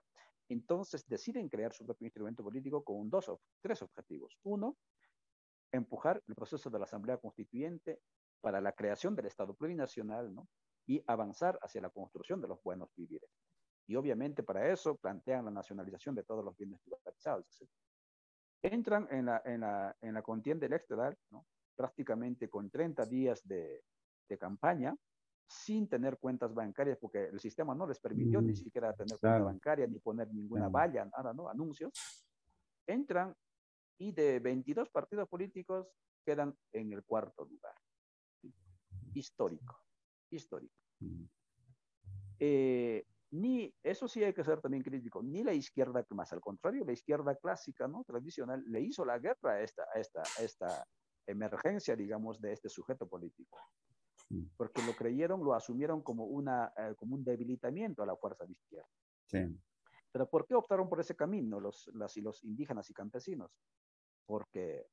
[0.50, 4.38] Entonces deciden crear su propio instrumento político con dos, tres objetivos.
[4.44, 4.78] Uno,
[5.72, 8.00] empujar el proceso de la Asamblea Constituyente
[8.42, 10.48] para la creación del Estado plurinacional ¿no?
[10.88, 13.30] y avanzar hacia la construcción de los buenos vivires.
[13.88, 17.46] Y obviamente para eso plantean la nacionalización de todos los bienes privatizados.
[18.62, 21.46] Entran en la, en la, en la contienda electoral, ¿no?
[21.76, 23.84] prácticamente con 30 días de,
[24.30, 24.96] de, campaña,
[25.48, 29.44] sin tener cuentas bancarias, porque el sistema no les permitió ni mm, siquiera tener cuenta
[29.44, 31.50] bancaria, ni poner ninguna valla, nada, ¿no?
[31.50, 31.92] Anuncios.
[32.86, 33.36] Entran
[33.98, 35.88] y de 22 partidos políticos
[36.24, 37.76] quedan en el cuarto lugar.
[39.14, 39.80] Histórico,
[40.30, 40.76] histórico.
[41.00, 41.26] Mm.
[42.40, 46.84] Eh, ni, eso sí hay que ser también crítico, ni la izquierda, más al contrario,
[46.86, 48.04] la izquierda clásica, ¿no?
[48.04, 50.88] Tradicional, le hizo la guerra a esta, a esta, esta
[51.26, 53.58] emergencia, digamos, de este sujeto político.
[54.56, 58.54] Porque lo creyeron, lo asumieron como, una, eh, como un debilitamiento a la fuerza de
[58.54, 58.88] izquierda.
[59.26, 59.60] Sí.
[60.10, 63.52] Pero ¿por qué optaron por ese camino los, las, los indígenas y campesinos?
[64.26, 64.88] Porque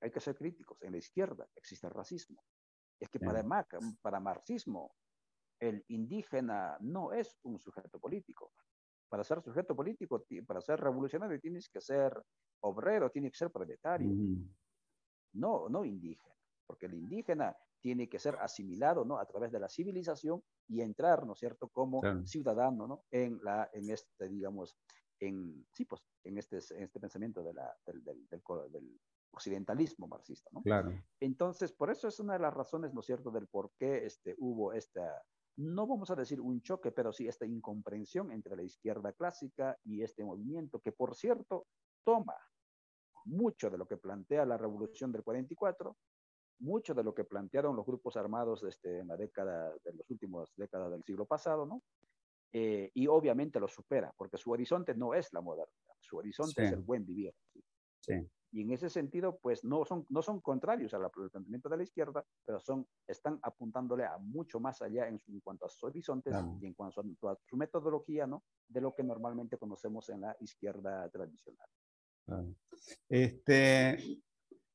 [0.00, 0.80] hay que ser críticos.
[0.82, 2.42] En la izquierda existe el racismo.
[2.98, 3.44] Es que para,
[4.00, 4.94] para marxismo,
[5.60, 8.52] el indígena no es un sujeto político.
[9.08, 12.12] Para ser sujeto político, para ser revolucionario, tienes que ser
[12.60, 14.10] obrero, tienes que ser proletario.
[15.34, 16.34] No, no indígena.
[16.66, 19.18] Porque el indígena tiene que ser asimilado, ¿no?
[19.18, 23.04] A través de la civilización y entrar, ¿no es cierto?, como ciudadano, ¿no?
[23.10, 24.74] En, la, en este, digamos,
[25.20, 29.00] en, sí, pues, en este, en este pensamiento de la, del, del, del,
[29.34, 30.62] occidentalismo marxista, ¿no?
[30.62, 30.92] Claro.
[31.20, 34.34] Entonces, por eso es una de las razones, ¿no es cierto?, del por qué este,
[34.38, 35.22] hubo esta,
[35.56, 40.02] no vamos a decir un choque, pero sí esta incomprensión entre la izquierda clásica y
[40.02, 41.66] este movimiento, que por cierto
[42.04, 42.36] toma
[43.26, 45.96] mucho de lo que plantea la revolución del 44,
[46.60, 50.52] mucho de lo que plantearon los grupos armados este, en la década, de las últimas
[50.56, 51.82] décadas del siglo pasado, ¿no?
[52.52, 56.72] Eh, y obviamente lo supera, porque su horizonte no es la modernidad, su horizonte es
[56.72, 57.34] el buen vivir.
[58.00, 58.14] Sí.
[58.54, 62.24] Y en ese sentido, pues no son, no son contrarios al planteamiento de la izquierda,
[62.44, 66.74] pero son, están apuntándole a mucho más allá en, cuanto a sus horizontes y en
[66.74, 68.44] cuanto a, su metodología, ¿no?
[68.68, 71.66] De lo que normalmente conocemos en la izquierda tradicional.
[73.08, 74.22] Este,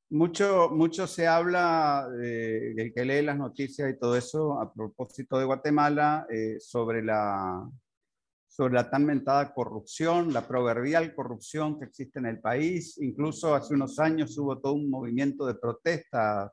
[0.09, 5.39] mucho, mucho se habla, eh, el que lee las noticias y todo eso, a propósito
[5.39, 7.65] de Guatemala, eh, sobre la
[8.59, 12.97] sobre la tan mentada corrupción, la proverbial corrupción que existe en el país.
[12.97, 16.51] Incluso hace unos años hubo todo un movimiento de protesta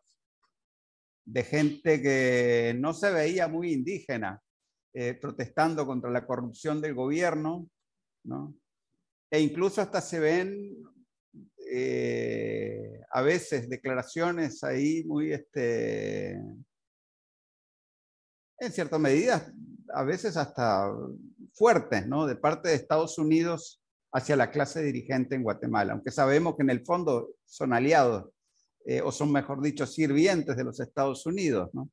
[1.25, 4.41] de gente que no se veía muy indígena,
[4.95, 7.69] eh, protestando contra la corrupción del gobierno,
[8.23, 8.55] ¿no?
[9.29, 10.77] E incluso hasta se ven
[11.73, 16.35] eh, a veces declaraciones ahí muy, este,
[18.61, 19.53] en cierta medida,
[19.93, 20.89] a veces hasta
[21.57, 22.27] fuertes, ¿no?
[22.27, 23.83] De parte de Estados Unidos
[24.13, 28.31] hacia la clase dirigente en Guatemala, aunque sabemos que en el fondo son aliados,
[28.85, 31.91] eh, o son, mejor dicho, sirvientes de los Estados Unidos, ¿no?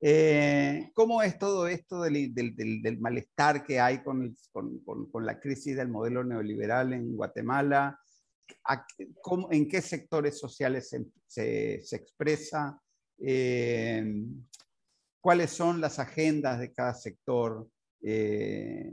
[0.00, 4.78] Eh, ¿Cómo es todo esto del, del, del, malestar que hay con, con,
[5.10, 7.98] con, la crisis del modelo neoliberal en Guatemala?
[9.22, 12.78] cómo, ¿En qué sectores sociales se, se, se expresa?
[13.18, 14.04] Eh,
[15.20, 17.66] ¿Cuáles son las agendas de cada sector?
[18.08, 18.88] Eh,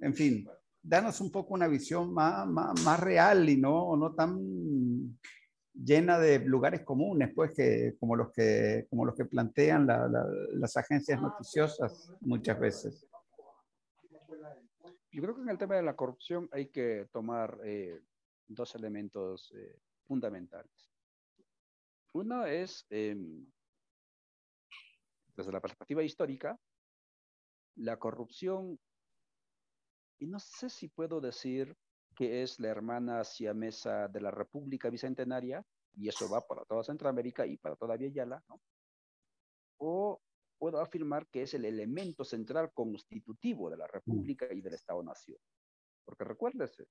[0.00, 0.44] en fin,
[0.82, 5.16] danos un poco una visión más, más, real y no, no tan
[5.72, 11.22] llena de lugares comunes, pues, que, como, los que, como los que plantean las agencias
[11.22, 13.06] noticiosas muchas veces.
[15.12, 18.00] Yo creo que en el tema de la corrupción hay que tomar eh,
[18.48, 19.78] dos elementos eh,
[20.08, 20.90] fundamentales.
[22.14, 23.46] Uno es, em,
[25.36, 26.58] desde la perspectiva histórica,
[27.76, 28.78] la corrupción,
[30.18, 31.76] y no sé si puedo decir
[32.14, 35.64] que es la hermana siamesa de la República Bicentenaria,
[35.94, 38.60] y eso va para toda Centroamérica y para toda Villayala, ¿no?
[39.78, 40.20] O
[40.58, 45.38] puedo afirmar que es el elemento central constitutivo de la República y del Estado-Nación.
[46.04, 46.86] Porque recuérdese,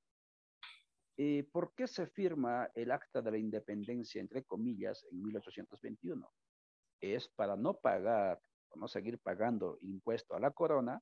[1.18, 6.34] eh, ¿por qué se firma el Acta de la Independencia, entre comillas, en 1821?
[7.00, 8.42] Es para no pagar
[8.76, 11.02] no seguir pagando impuesto a la corona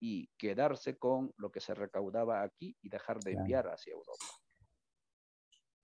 [0.00, 4.24] y quedarse con lo que se recaudaba aquí y dejar de enviar hacia Europa.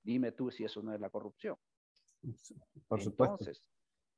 [0.03, 1.57] Dime tú si eso no es la corrupción.
[2.87, 3.35] Por supuesto.
[3.41, 3.65] Entonces,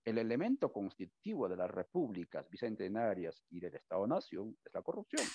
[0.05, 5.27] el elemento constitutivo de las repúblicas bicentenarias y del Estado-Nación es la corrupción.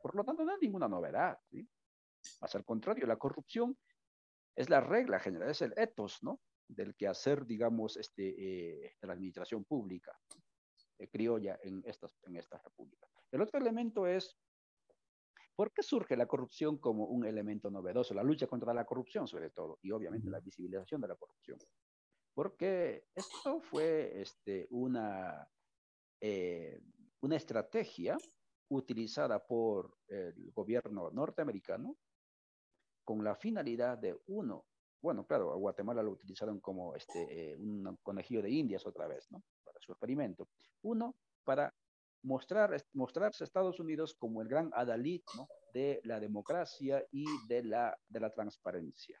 [0.00, 1.38] Por lo tanto, no hay ninguna novedad.
[1.50, 1.68] ¿sí?
[2.40, 3.76] Más al contrario, la corrupción
[4.54, 6.40] es la regla general, es el ethos, ¿no?
[6.68, 10.16] Del que hacer, digamos, este, eh, de la administración pública.
[10.98, 13.10] Eh, criolla en estas, en estas repúblicas.
[13.32, 14.38] El otro elemento es
[15.56, 18.12] ¿Por qué surge la corrupción como un elemento novedoso?
[18.12, 21.58] La lucha contra la corrupción, sobre todo, y obviamente la visibilización de la corrupción.
[22.34, 25.48] Porque esto fue este, una,
[26.20, 26.80] eh,
[27.20, 28.16] una estrategia
[28.68, 31.96] utilizada por el gobierno norteamericano
[33.04, 34.66] con la finalidad de, uno,
[35.00, 39.30] bueno, claro, a Guatemala lo utilizaron como este, eh, un conejillo de indias otra vez,
[39.30, 39.44] ¿no?
[39.84, 40.48] Su experimento.
[40.82, 41.14] Uno,
[41.44, 41.74] para
[42.22, 45.46] mostrar, mostrarse a Estados Unidos como el gran adalid ¿no?
[45.72, 49.20] de la democracia y de la, de la transparencia.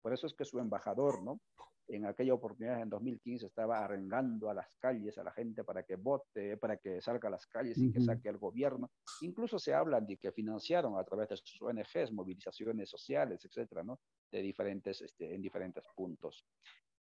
[0.00, 1.40] Por eso es que su embajador, ¿no?
[1.88, 5.96] En aquella oportunidad, en 2015, estaba arengando a las calles a la gente para que
[5.96, 8.92] vote, para que salga a las calles y que saque al gobierno.
[9.22, 13.98] Incluso se habla de que financiaron a través de sus ONGs movilizaciones sociales, etcétera, ¿no?
[14.30, 16.46] De diferentes, este, en diferentes puntos.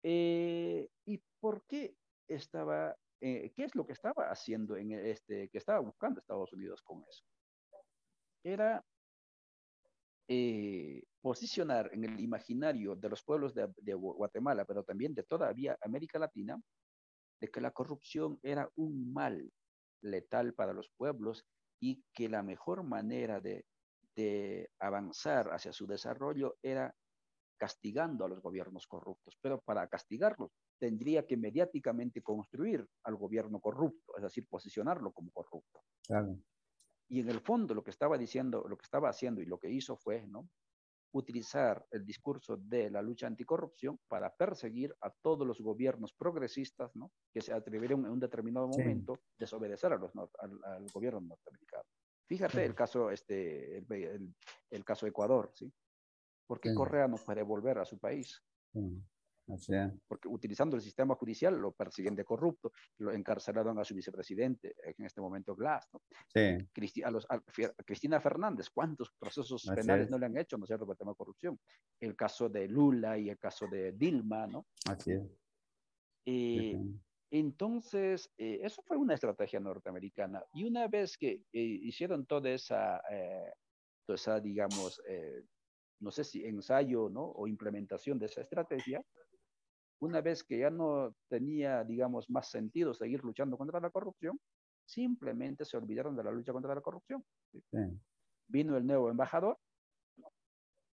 [0.03, 1.95] Eh, ¿Y por qué
[2.27, 6.81] estaba eh, qué es lo que estaba haciendo en este, que estaba buscando Estados Unidos
[6.83, 7.23] con eso.
[8.43, 8.85] Era
[10.27, 16.19] eh, posicionar en el imaginario de los pueblos de, Guatemala, pero también de toda América
[16.19, 16.61] Latina,
[17.39, 19.51] de que la corrupción era un mal
[20.01, 21.45] letal para los pueblos
[21.79, 23.65] y que la mejor manera de,
[24.15, 26.93] de avanzar hacia su desarrollo era
[27.57, 34.15] castigando a los gobiernos corruptos, pero para castigarlos tendría que mediáticamente construir al gobierno corrupto,
[34.17, 35.81] es decir, posicionarlo como corrupto.
[37.07, 39.69] Y en el fondo lo que estaba diciendo, lo que estaba haciendo y lo que
[39.69, 40.49] hizo fue, ¿no?
[41.15, 47.11] utilizar el discurso de la lucha anticorrupción para perseguir a todos los gobiernos progresistas, ¿no?
[47.33, 51.85] Que se atrevieron en un determinado momento desobedecer a los, al, gobierno norteamericano.
[52.27, 54.35] Fíjate el caso, este, el,
[54.71, 55.71] el, caso Ecuador, ¿sí?
[56.47, 58.43] Porque Correa no puede volver a su país.
[60.07, 65.05] Porque utilizando el sistema judicial lo persiguen de corrupto, lo encarcelaron a su vicepresidente, en
[65.05, 65.87] este momento Glass.
[65.93, 66.01] ¿no?
[66.27, 67.03] Sí.
[67.03, 67.27] a, los,
[67.85, 71.11] Cristina Fernández, ¿cuántos procesos penales no le han hecho, no es cierto, por el tema
[71.11, 71.59] de corrupción?
[71.99, 74.65] El caso de Lula y el caso de Dilma, ¿no?
[74.85, 75.23] Así es.
[76.25, 76.75] Eh,
[77.31, 80.43] entonces, eh, eso fue una estrategia norteamericana.
[80.53, 83.01] Y una vez que eh, hicieron toda esa,
[84.05, 85.01] toda esa digamos,
[85.99, 87.23] no sé si ensayo ¿no?
[87.23, 89.03] o implementación de esa estrategia,
[89.99, 94.39] una vez que ya no tenía, digamos, más sentido seguir luchando contra la corrupción,
[94.85, 97.23] simplemente se olvidaron de la lucha contra la corrupción.
[98.47, 99.57] Vino el nuevo embajador,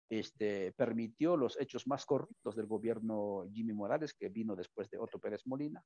[0.09, 5.19] este, permitió los hechos más corruptos del gobierno Jimmy Morales, que vino después de Otto
[5.19, 5.83] Pérez Molina.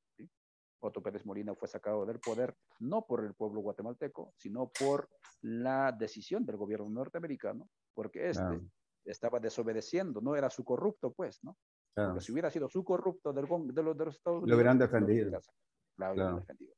[0.79, 5.09] Otto Pérez Molina fue sacado del poder no por el pueblo guatemalteco, sino por
[5.41, 8.61] la decisión del gobierno norteamericano, porque este
[9.05, 11.57] estaba desobedeciendo, no era su corrupto, pues, ¿no?
[12.19, 14.49] Si hubiera sido su corrupto del, de, los, de los Estados Unidos.
[14.49, 15.41] Lo hubieran defendido.
[15.97, 16.73] defendido.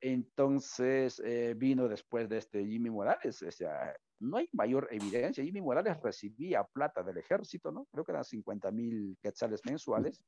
[0.00, 3.42] Entonces eh, vino después de este Jimmy Morales.
[3.42, 5.42] O sea, no hay mayor evidencia.
[5.42, 7.86] Jimmy Morales recibía plata del ejército, ¿no?
[7.90, 10.22] Creo que eran 50 mil quetzales mensuales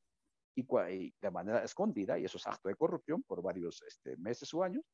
[0.54, 4.62] y, de manera escondida, y eso es acto de corrupción por varios este, meses o
[4.62, 4.84] años.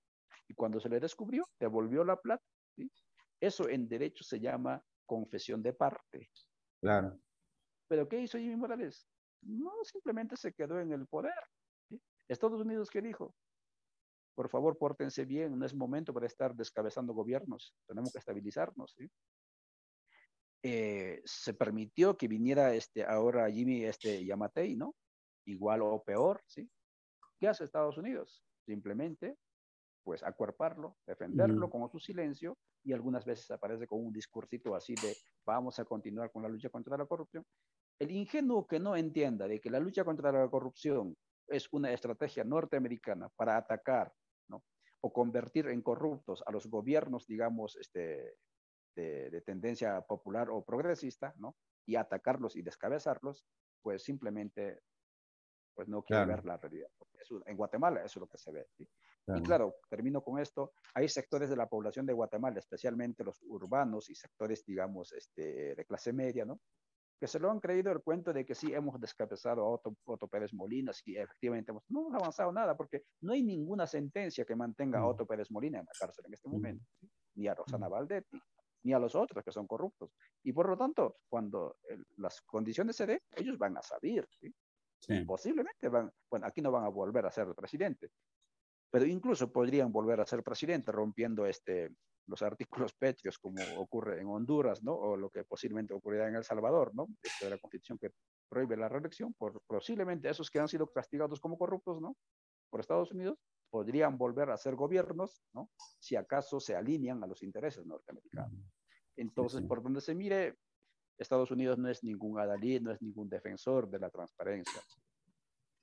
[0.48, 2.44] Y cuando se le descubrió, devolvió la plata.
[2.76, 2.90] ¿sí?
[3.40, 6.30] Eso en derecho se llama confesión de parte.
[6.80, 7.18] Claro.
[7.88, 9.06] Pero ¿qué hizo Jimmy Morales?
[9.42, 11.34] No, simplemente se quedó en el poder.
[12.28, 13.34] Estados Unidos, ¿qué dijo?
[14.34, 18.94] Por favor, pórtense bien, no es momento para estar descabezando gobiernos, tenemos que estabilizarnos.
[20.62, 24.94] Eh, se permitió que viniera este, ahora Jimmy este, Yamatei, ¿no?
[25.46, 26.68] Igual o peor, ¿sí?
[27.38, 28.42] ¿Qué hace Estados Unidos?
[28.66, 29.36] Simplemente,
[30.02, 35.16] pues, acuerparlo, defenderlo con su silencio y algunas veces aparece con un discursito así de
[35.44, 37.44] vamos a continuar con la lucha contra la corrupción
[37.98, 41.16] el ingenuo que no entienda de que la lucha contra la corrupción
[41.48, 44.12] es una estrategia norteamericana para atacar
[44.48, 44.64] ¿no?
[45.00, 48.36] o convertir en corruptos a los gobiernos, digamos, este,
[48.94, 51.56] de, tendencia popular o progresista, ¿no?
[51.86, 53.46] y atacarlos y descabezarlos,
[53.82, 54.80] pues simplemente
[55.74, 56.88] pues no quiere ver la realidad.
[57.44, 58.66] en Guatemala eso es lo que se ve.
[58.78, 64.08] Y claro, termino con esto, hay sectores de la población de Guatemala, especialmente los urbanos
[64.08, 66.60] y sectores, digamos, este, de clase media, ¿no?
[67.18, 70.52] Que se lo han creído el cuento de que sí hemos descabezado a Otto, Pérez
[70.52, 75.00] Molina, sí, efectivamente hemos, no hemos avanzado nada, porque no hay ninguna sentencia que mantenga
[75.00, 75.06] a.
[75.06, 76.84] Otto Pérez Molina en la cárcel en este momento,
[77.34, 77.88] ni a Rosana.
[77.88, 78.38] Valdetti,
[78.82, 80.10] ni a los otros que son corruptos.
[80.42, 81.76] Y por lo tanto, cuando
[82.18, 84.54] las condiciones se den, ellos van a salir, ¿sí?
[85.24, 88.10] Posiblemente van, bueno, aquí no van a volver a ser presidente,
[88.90, 91.90] pero incluso podrían volver a ser presidente rompiendo este,
[92.26, 94.94] los artículos pétreos, como ocurre en Honduras, ¿no?
[94.94, 97.06] O lo que posiblemente ocurrirá en El Salvador, ¿no?
[97.40, 98.10] de la constitución que
[98.48, 102.16] prohíbe la reelección, por posiblemente esos que han sido castigados como corruptos, ¿no?
[102.70, 103.38] Por Estados Unidos,
[103.70, 105.70] podrían volver a ser gobiernos, ¿no?
[105.98, 108.60] Si acaso se alinean a los intereses norteamericanos.
[109.16, 110.56] Entonces, por donde se mire,
[111.18, 114.80] Estados Unidos no es ningún adalid, no es ningún defensor de la transparencia.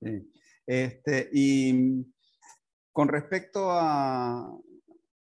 [0.02, 0.32] Sí.
[0.66, 2.06] Este, y
[2.92, 4.56] con respecto a,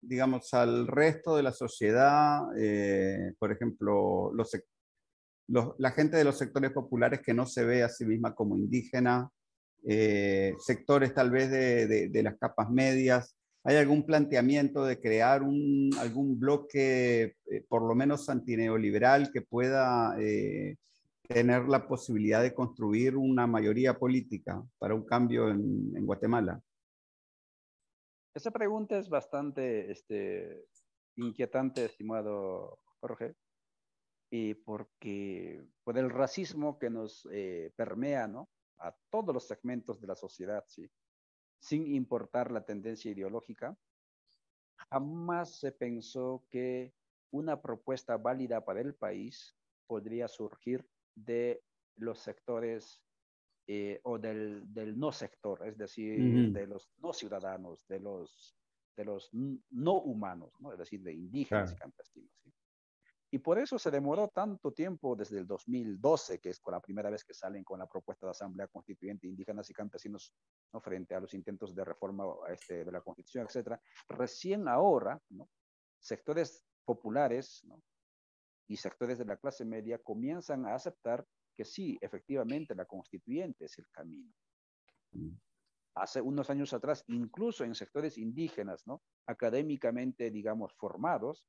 [0.07, 4.31] digamos, al resto de la sociedad, eh, por ejemplo,
[5.77, 9.29] la gente de los sectores populares que no se ve a sí misma como indígena,
[9.83, 13.35] eh, sectores tal vez de, las capas medias.
[13.63, 20.15] ¿Hay algún planteamiento de crear algún bloque, eh, por lo menos antineoliberal, que pueda
[21.27, 26.61] tener la posibilidad de construir una mayoría política para un cambio en Guatemala?
[28.36, 30.67] Esa pregunta es bastante este,
[31.15, 33.33] inquietante, estimado Jorge
[34.29, 38.49] y porque por el racismo que nos eh, permea, ¿no?
[38.79, 40.91] A todos los segmentos de la sociedad, ¿sí?
[41.59, 43.77] Sin importar la tendencia ideológica,
[44.89, 46.93] jamás se pensó que
[47.31, 49.55] una propuesta válida para el país
[49.88, 51.63] podría surgir de
[51.95, 53.01] los sectores
[53.68, 58.55] eh, o del, del, no sector, es decir, de los no ciudadanos, de los,
[58.95, 60.72] de los no humanos, ¿no?
[60.72, 62.32] es decir, de indígenas y campesinos.
[62.43, 62.53] ¿sí?
[63.36, 67.09] Y por eso se demoró tanto tiempo desde el 2012, que es con la primera
[67.09, 70.34] vez que salen con la propuesta de Asamblea Constituyente indígenas y campesinos
[70.72, 70.80] ¿no?
[70.80, 73.82] frente a los intentos de reforma este, de la Constitución, etcétera.
[74.07, 75.49] Recién ahora, ¿no?
[75.99, 77.82] sectores populares ¿no?
[78.70, 83.77] y sectores de la clase media comienzan a aceptar que sí, efectivamente, la constituyente es
[83.79, 84.31] el camino.
[85.95, 89.01] Hace unos años atrás, incluso en sectores indígenas, ¿no?
[89.27, 91.45] académicamente, digamos, formados,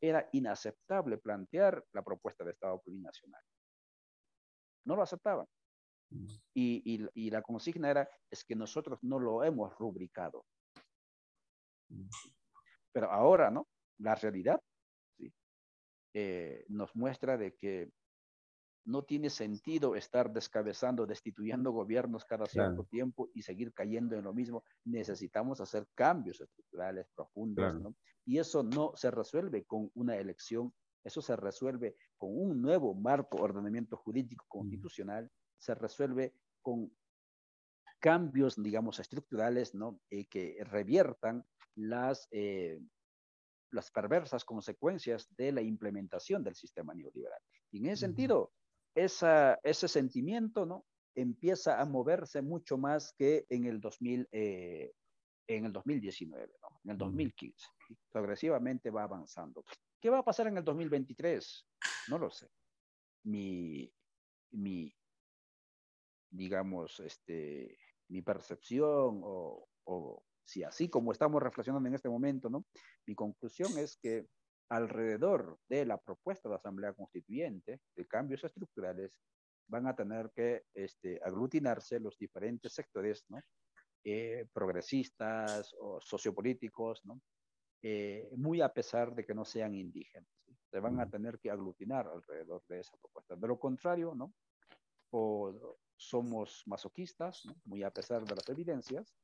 [0.00, 3.42] era inaceptable plantear la propuesta de Estado plurinacional.
[4.84, 5.46] No lo aceptaban.
[6.54, 10.44] Y, y, la consigna era, es que nosotros no lo hemos rubricado.
[12.92, 13.66] Pero ahora, ¿no?
[13.98, 14.60] La realidad
[15.16, 15.32] ¿sí?
[16.12, 17.90] Eh, nos muestra de que
[18.84, 24.34] no tiene sentido estar descabezando, destituyendo gobiernos cada cierto tiempo y seguir cayendo en lo
[24.34, 24.64] mismo.
[24.84, 27.94] Necesitamos hacer cambios estructurales profundos, ¿no?
[28.24, 30.72] Y eso no se resuelve con una elección,
[31.04, 36.92] eso se resuelve con un nuevo marco, ordenamiento jurídico constitucional, se resuelve con
[38.00, 40.00] cambios, digamos, estructurales, ¿no?
[40.10, 41.44] Eh, que reviertan
[41.76, 42.80] las, eh,
[43.70, 47.40] las perversas consecuencias de la implementación del sistema neoliberal.
[47.70, 48.52] Y en ese sentido,
[48.94, 50.84] esa, ese sentimiento, ¿no?
[51.14, 54.92] Empieza a moverse mucho más que en el 2000, eh,
[55.46, 56.80] en el 2019, ¿no?
[56.84, 57.66] En el 2015
[58.10, 59.64] progresivamente va avanzando.
[60.00, 61.66] ¿Qué va a pasar en el 2023?
[62.08, 62.48] No lo sé.
[63.24, 63.92] Mi,
[64.52, 64.94] mi
[66.30, 67.78] digamos, este,
[68.08, 72.64] mi percepción o, o si así como estamos reflexionando en este momento, ¿no?
[73.06, 74.26] Mi conclusión es que
[74.68, 79.18] alrededor de la propuesta de Asamblea Constituyente de cambios estructurales
[79.68, 83.40] van a tener que este, aglutinarse los diferentes sectores, ¿no?
[84.04, 87.20] Eh, progresistas o sociopolíticos, ¿no?
[87.82, 90.28] Eh, muy a pesar de que no sean indígenas.
[90.70, 93.36] Se van a tener que aglutinar alrededor de esa propuesta.
[93.36, 94.34] De lo contrario, ¿no?
[95.10, 99.14] O somos masoquistas, muy a pesar de las evidencias,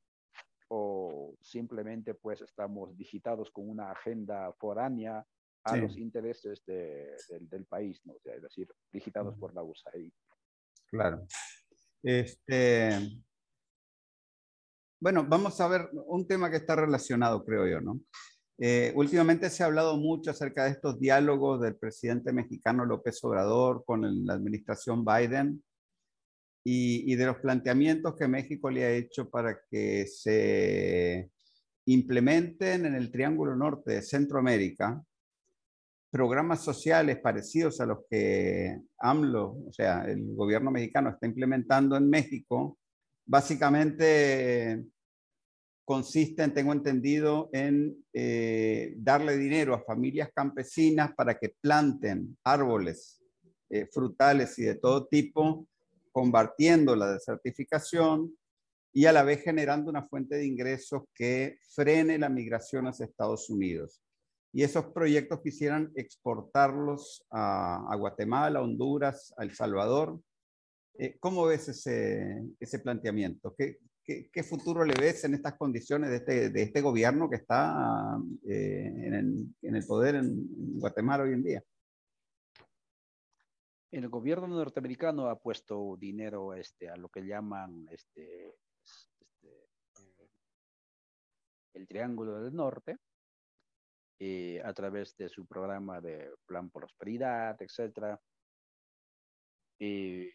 [0.69, 5.25] o simplemente pues estamos digitados con una agenda foránea
[5.63, 8.13] a los intereses del país, ¿no?
[8.23, 10.11] es decir, digitados por la USAID.
[10.89, 11.27] Claro.
[12.01, 12.91] Este,
[14.99, 17.99] bueno, vamos a ver un tema que está relacionado, creo yo, ¿no?
[18.61, 23.85] Eh, últimamente se ha hablado mucho acerca de estos diálogos del presidente mexicano López Obrador
[23.85, 25.63] con la administración Biden
[26.71, 31.31] y, de los planteamientos que México le ha hecho para que se
[31.85, 35.01] implementen en el Triángulo Norte de Centroamérica
[36.11, 42.09] programas sociales parecidos a los que AMLO, o sea, el gobierno mexicano está implementando en
[42.09, 42.77] México,
[43.25, 44.83] básicamente
[45.85, 53.21] consisten, tengo entendido, en eh, darle dinero a familias campesinas para que planten árboles
[53.69, 55.67] eh, frutales y de todo tipo,
[56.19, 58.37] combatiendo la desertificación
[58.91, 63.49] y a la vez generando una fuente de ingresos que frene la migración hacia Estados
[63.49, 64.01] Unidos.
[64.51, 70.19] Y esos proyectos quisieran exportarlos a, Guatemala, Honduras, a El Salvador.
[70.97, 73.55] Eh, ¿Cómo ves ese, ese planteamiento?
[73.57, 78.19] ¿Qué, ¿Qué, futuro le ves en estas condiciones de este, de este gobierno que está
[78.45, 78.91] eh,
[79.61, 81.63] en, el, poder en Guatemala hoy en día?
[83.91, 88.59] El gobierno norteamericano ha puesto dinero este, a lo que llaman este,
[89.19, 89.69] este
[91.73, 92.97] el Triángulo del Norte,
[94.19, 98.19] eh, a través de su programa de Plan Prosperidad, etcétera.
[99.79, 100.31] Eh,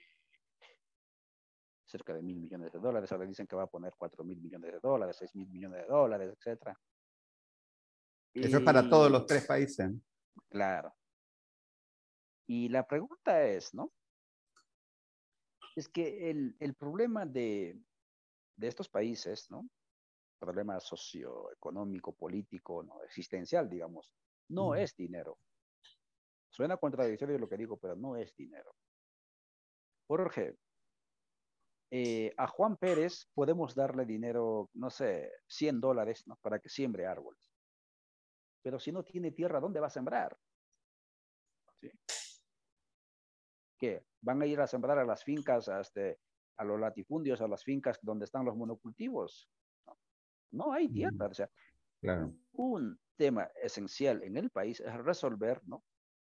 [1.86, 4.72] cerca de mil millones de dólares, ahora dicen que va a poner cuatro mil millones
[4.72, 6.76] de dólares, seis mil millones de dólares, etcétera.
[8.32, 9.92] Eso es para todos los tres países.
[10.48, 10.92] Claro.
[12.46, 13.92] Y la pregunta es, ¿no?
[15.76, 17.80] Es que el, el problema de,
[18.56, 19.68] de estos países, ¿no?
[20.44, 23.02] problema socioeconómico, político, ¿no?
[23.02, 24.10] existencial, digamos,
[24.48, 25.38] no es dinero.
[26.50, 28.76] Suena contradictorio lo que digo, pero no es dinero.
[30.06, 30.56] Jorge,
[31.90, 36.36] eh, a Juan Pérez podemos darle dinero, no sé, 100 dólares ¿no?
[36.42, 37.50] para que siembre árboles.
[38.62, 40.36] Pero si no tiene tierra, ¿dónde va a sembrar?
[41.80, 41.90] ¿Sí?
[43.84, 44.02] ¿Qué?
[44.22, 46.18] ¿Van a ir a sembrar a las fincas, a, este,
[46.56, 49.50] a los latifundios, a las fincas donde están los monocultivos?
[50.52, 51.26] No hay tierra.
[51.26, 51.50] O sea,
[52.52, 55.84] un tema esencial en el país es resolver ¿no?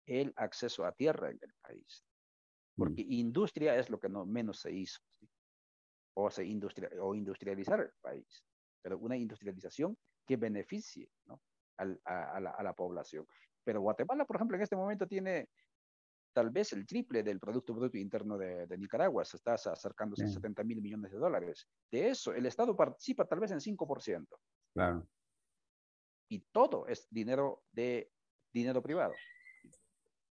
[0.07, 2.03] el acceso a tierra en el país.
[2.75, 4.99] Porque industria es lo que no menos se hizo.
[6.15, 8.43] O, se industria, o industrializar el país.
[8.81, 9.95] Pero una industrialización
[10.25, 11.39] que beneficie ¿no?
[11.77, 13.27] a, la, población.
[13.63, 15.49] Pero Guatemala, por ejemplo, en este momento tiene
[16.33, 20.63] tal vez el triple del Producto Bruto Interno de, Nicaragua, se está acercándose a 70
[20.63, 21.67] mil millones de dólares.
[21.91, 24.27] De eso, el Estado participa tal vez en 5%.
[24.73, 25.07] Claro.
[26.29, 28.11] Y todo es dinero de
[28.51, 29.13] dinero privado.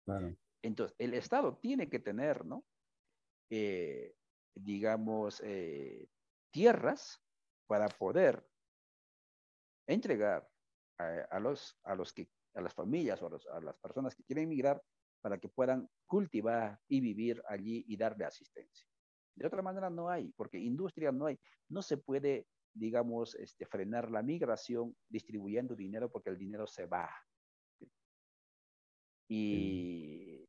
[0.05, 0.35] Claro.
[0.61, 2.65] Entonces, el Estado tiene que tener, ¿no?
[3.49, 4.15] Eh,
[4.55, 6.07] digamos, eh,
[6.51, 7.23] tierras
[7.67, 8.45] para poder
[9.87, 10.49] entregar
[10.97, 14.45] a, los, a, los que, a las familias o a, a las personas que quieren
[14.45, 14.81] emigrar
[15.23, 18.85] para que puedan cultivar y vivir allí y darle asistencia.
[19.35, 21.39] De otra manera no hay, porque industria no hay.
[21.69, 27.09] No se puede, digamos, este, frenar la migración distribuyendo dinero porque el dinero se va.
[29.29, 30.45] Y,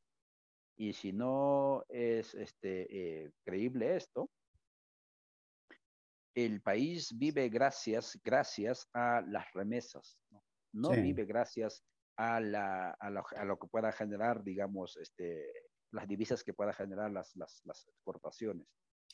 [0.77, 4.29] y si no es este, eh, creíble esto,
[6.35, 11.85] el país vive gracias, gracias a las remesas, no, no vive gracias
[12.17, 15.47] a, la, a, lo, a, lo, que pueda generar, digamos, este,
[15.91, 18.67] las divisas que pueda generar las, las, las exportaciones.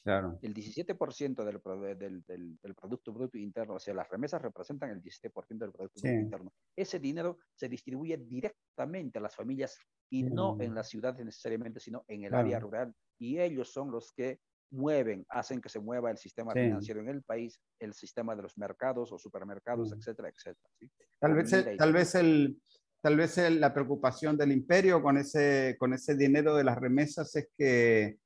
[0.02, 0.38] Claro.
[0.40, 5.02] El 17% del, del, del, del, Producto Bruto Interno, o sea, las remesas representan el
[5.02, 6.52] 17% del Producto Bruto Interno.
[6.74, 9.78] Ese dinero se distribuye directamente a las familias
[10.08, 12.94] y no en las ciudades necesariamente, sino en el área rural.
[13.18, 14.40] Y ellos son los que
[14.70, 18.56] mueven, hacen que se mueva el sistema financiero en el país, el sistema de los
[18.56, 20.70] mercados o supermercados, etcétera, etcétera.
[20.78, 20.90] ¿sí?
[21.18, 22.60] Tal, vez, tal vez el,
[23.00, 27.48] tal vez la preocupación del imperio con ese, con ese dinero de las remesas es
[27.56, 28.18] que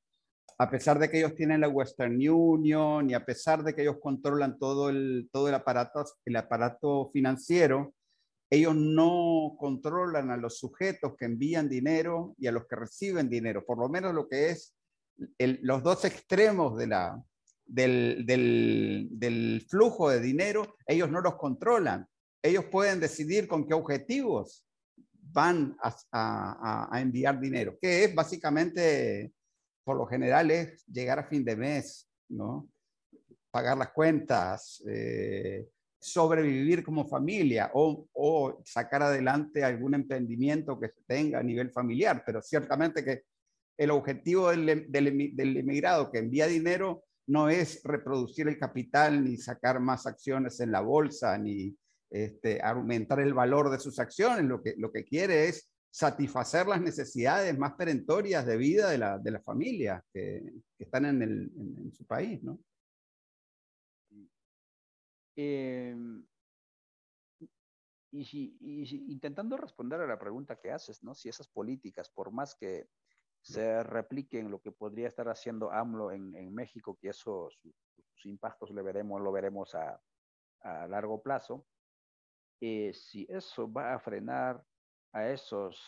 [0.59, 3.97] a pesar de que ellos tienen la Western Union y a pesar de que ellos
[4.01, 7.95] controlan todo el, todo el, aparato, el aparato financiero,
[8.51, 13.65] ellos no controlan a los sujetos que envían dinero y a los que reciben dinero,
[13.65, 14.77] por lo menos lo que es
[15.39, 17.23] los dos extremos de la,
[17.65, 22.07] del, del, del flujo de dinero, ellos no los controlan
[22.45, 24.67] ellos pueden decidir con qué objetivos
[25.33, 29.33] van a, enviar dinero, que es básicamente,
[29.83, 32.69] por lo general, es llegar a fin de mes, ¿no?
[33.51, 35.67] Pagar las cuentas, eh,
[35.99, 42.43] sobrevivir como familia o, sacar adelante algún emprendimiento que se tenga a nivel familiar, pero
[42.43, 43.23] ciertamente que
[43.79, 49.39] el objetivo del, del, del inmigrado que envía dinero no es reproducir el capital ni
[49.39, 51.75] sacar más acciones en la bolsa ni,
[52.15, 56.81] este, aumentar el valor de sus acciones, lo que, lo que quiere es satisfacer las
[56.81, 60.41] necesidades más perentorias de vida de la, de la familia que,
[60.79, 62.61] están en, el, en, su país, ¿no?
[65.35, 66.25] Em,
[68.13, 71.17] y, si, y intentando responder a la pregunta que haces, ¿no?
[71.17, 72.87] Si esas políticas, por más que
[73.43, 77.75] se repliquen lo que podría estar haciendo AMLO en, en México, que eso, sus,
[78.27, 80.01] impactos lo veremos, lo veremos a,
[80.61, 81.67] a largo plazo,
[82.61, 84.63] eh, si eso va a frenar
[85.13, 85.81] a esos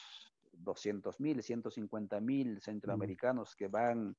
[0.53, 4.17] 200 mil, 150 mil centroamericanos que van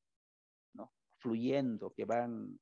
[0.74, 0.91] ¿no?
[1.18, 2.60] fluyendo, que van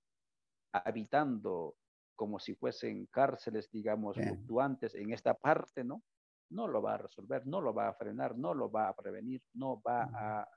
[0.71, 1.75] habitando
[2.15, 6.03] como si fuesen cárceles, digamos, fluctuantes en esta parte, ¿no?
[6.51, 9.41] No lo va a resolver, no lo va a frenar, no lo va a prevenir,
[9.53, 10.47] no va a,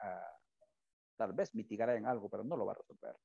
[1.16, 3.16] tal vez mitigará en algo, pero no lo va a resolver.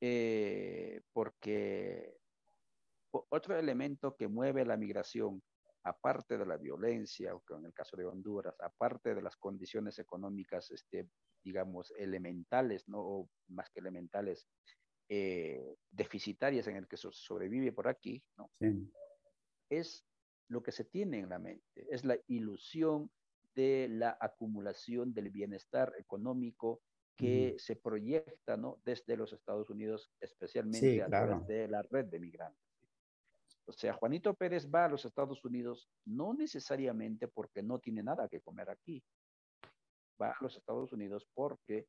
[0.00, 2.21] Eh, porque
[3.12, 5.42] otro elemento que mueve la migración,
[5.84, 10.70] aparte de la violencia, o en el caso de Honduras, aparte de las condiciones económicas,
[10.70, 11.08] este,
[11.44, 13.00] digamos, elementales, ¿no?
[13.00, 14.48] O más que elementales,
[15.08, 18.50] eh, deficitarias en el que sobrevive por aquí, ¿no?
[19.68, 20.06] es
[20.48, 23.10] lo que se tiene en la mente, es la ilusión
[23.54, 26.80] de la acumulación del bienestar económico
[27.16, 28.80] que se proyecta ¿no?
[28.84, 32.71] desde los Estados Unidos, especialmente a través de la red de migrantes.
[33.66, 38.28] O sea, Juanito Pérez va a los Estados Unidos no necesariamente porque no tiene nada
[38.28, 39.02] que comer aquí.
[40.20, 41.86] Va a los Estados Unidos porque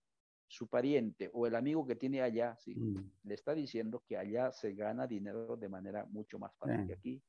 [0.48, 2.76] su pariente o el amigo que tiene allá, ¿sí?
[2.76, 3.12] Mm.
[3.24, 7.24] le está diciendo que allá se gana dinero de manera mucho más fácil que aquí.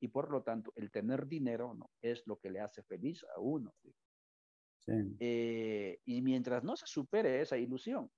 [0.00, 1.90] Y por lo tanto, el tener dinero ¿no?
[2.02, 3.72] es lo que le hace feliz a uno.
[5.18, 8.10] Eh, y mientras no se supere esa ilusión,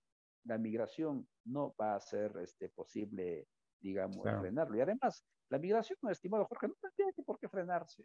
[0.44, 3.46] la migración no va a ser este, posible
[3.80, 4.76] digamos, frenarlo.
[4.76, 8.04] Y además, la migración, estimado Jorge, no tendría que por qué frenarse,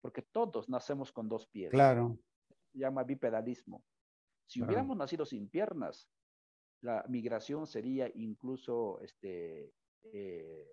[0.00, 1.70] porque todos nacemos con dos pies.
[1.70, 2.18] Claro.
[2.72, 3.82] Se llama bipedalismo.
[4.46, 6.08] Si hubiéramos nacido sin piernas,
[6.80, 9.74] la migración sería incluso este,
[10.04, 10.66] eh,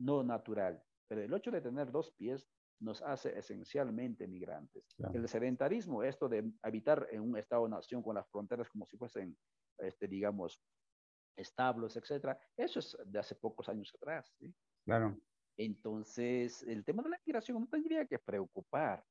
[0.00, 0.82] no natural.
[1.06, 2.46] Pero el hecho de tener dos pies
[2.80, 4.84] nos hace esencialmente migrantes.
[5.12, 9.36] El sedentarismo, esto de habitar en un estado-nación con las fronteras como si fuesen,
[9.78, 10.60] este, digamos,
[11.38, 12.38] establos, etcétera.
[12.56, 14.34] Eso es de hace pocos años atrás.
[14.38, 14.52] ¿sí?
[14.84, 15.18] Claro.
[15.56, 19.04] Entonces, el tema de la migración no tendría que preocupar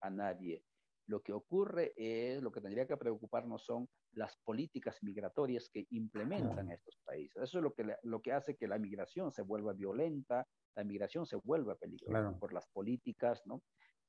[0.00, 0.62] a nadie.
[1.08, 6.70] Lo que ocurre es, lo que tendría que preocuparnos son las políticas migratorias que implementan
[6.72, 7.40] estos países.
[7.40, 10.44] Eso es lo que, lo que hace que la migración se vuelva violenta,
[10.74, 13.62] la migración se vuelva peligrosa por las políticas ¿no?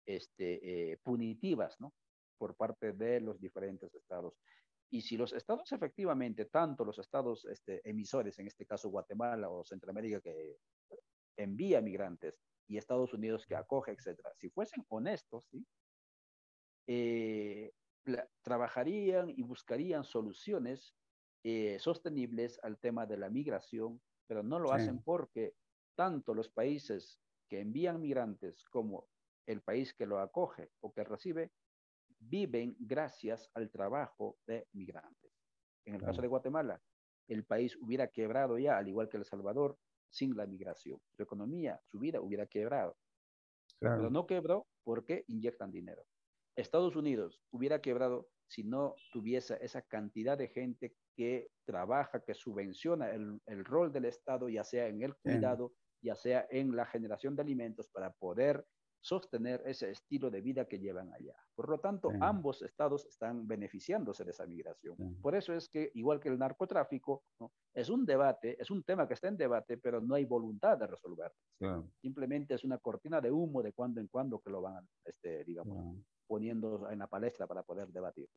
[0.05, 1.93] este, eh, punitivas ¿no?
[2.39, 4.33] por parte de los diferentes estados.
[4.89, 9.65] Y si los estados efectivamente, tanto los estados este, emisores, en este caso Guatemala o
[9.65, 10.57] Centroamérica, que
[11.35, 15.65] envía migrantes, y Estados Unidos que acoge, etcétera, si fuesen honestos, ¿sí?
[16.87, 17.73] Eh,
[18.41, 20.95] trabajarían y buscarían soluciones
[21.43, 25.55] eh, sostenibles al tema de la migración, pero no lo hacen porque
[25.95, 27.19] tanto los países
[27.49, 29.07] que envían migrantes como
[29.45, 31.51] el país que lo acoge o que recibe
[32.19, 35.31] viven gracias al trabajo de migrantes.
[35.85, 36.81] En el caso de Guatemala,
[37.27, 39.77] el país hubiera quebrado ya, al igual que El Salvador,
[40.09, 40.99] sin la migración.
[41.15, 42.97] Su economía, su vida hubiera quebrado.
[43.79, 46.03] Pero no quebró porque inyectan dinero.
[46.55, 53.11] Estados Unidos hubiera quebrado si no tuviese esa cantidad de gente que trabaja, que subvenciona
[53.11, 57.41] el, rol del Estado, ya sea en el cuidado, ya sea en la generación de
[57.41, 58.65] alimentos para poder
[59.01, 61.35] sostener ese estilo de vida que llevan allá.
[61.55, 65.17] Por lo tanto, ambos estados están beneficiándose de esa migración.
[65.21, 67.23] Por eso es que, igual que el narcotráfico,
[67.73, 70.87] es un debate, es un tema que está en debate, pero no hay voluntad de
[70.87, 71.37] resolverlo.
[72.01, 75.97] Simplemente es una cortina de humo de cuando en cuando que lo van, este, digamos,
[76.27, 78.27] poniendo en la palestra para poder debatir.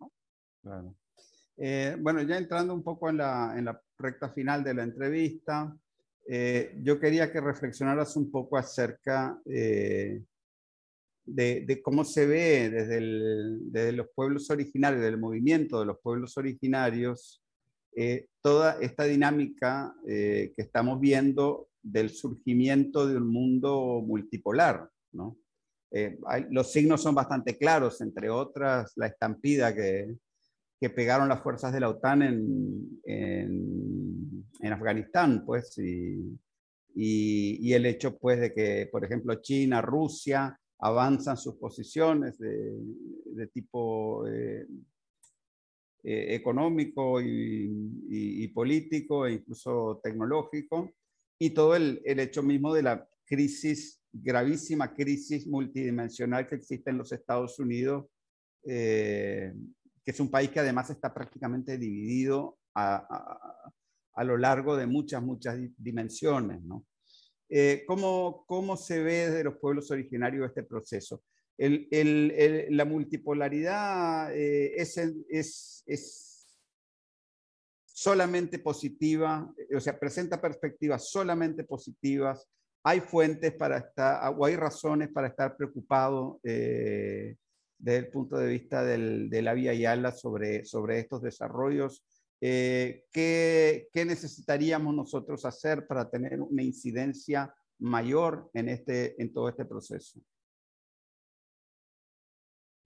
[1.57, 5.77] Eh, bueno, ya entrando un poco en la, en la recta final de la entrevista,
[6.27, 10.23] eh, yo quería que reflexionaras un poco acerca eh,
[11.35, 17.43] de, cómo se ve desde, los pueblos originarios, del movimiento de los pueblos originarios,
[17.97, 24.89] eh, toda esta dinámica eh, que estamos viendo del surgimiento de un mundo multipolar.
[25.13, 25.37] ¿no?
[25.91, 26.19] Eh,
[26.51, 30.17] los signos son bastante claros, entre otras la estampida que,
[30.81, 36.39] que pegaron las fuerzas de la OTAN en, en, en Afganistán, pues, y,
[36.95, 43.47] y, y, el hecho, pues, de que, por ejemplo, China, Rusia, avanzan sus posiciones de,
[43.53, 44.67] tipo eh,
[46.03, 50.91] eh, económico y, político e incluso tecnológico,
[51.39, 57.13] y todo el, hecho mismo de la crisis, gravísima crisis multidimensional que existe en los
[57.13, 58.07] Estados Unidos,
[58.65, 59.53] eh,
[60.05, 63.73] que es un país que además está prácticamente dividido a,
[64.15, 66.85] a lo largo de muchas, muchas dimensiones, ¿no?
[67.53, 71.25] Eh, ¿cómo, ¿cómo, se ve de los pueblos originarios este proceso?
[71.59, 76.27] La multipolaridad eh, es, es, es,
[77.85, 82.49] solamente positiva, o sea, presenta perspectivas solamente positivas.
[82.83, 87.37] Hay fuentes para estar, o hay razones para estar preocupado eh,
[87.77, 92.03] desde el punto de vista del, de la vía Yala sobre, sobre estos desarrollos
[92.41, 99.65] eh, ¿qué, necesitaríamos nosotros hacer para tener una incidencia mayor en, este, en todo este
[99.65, 100.21] proceso?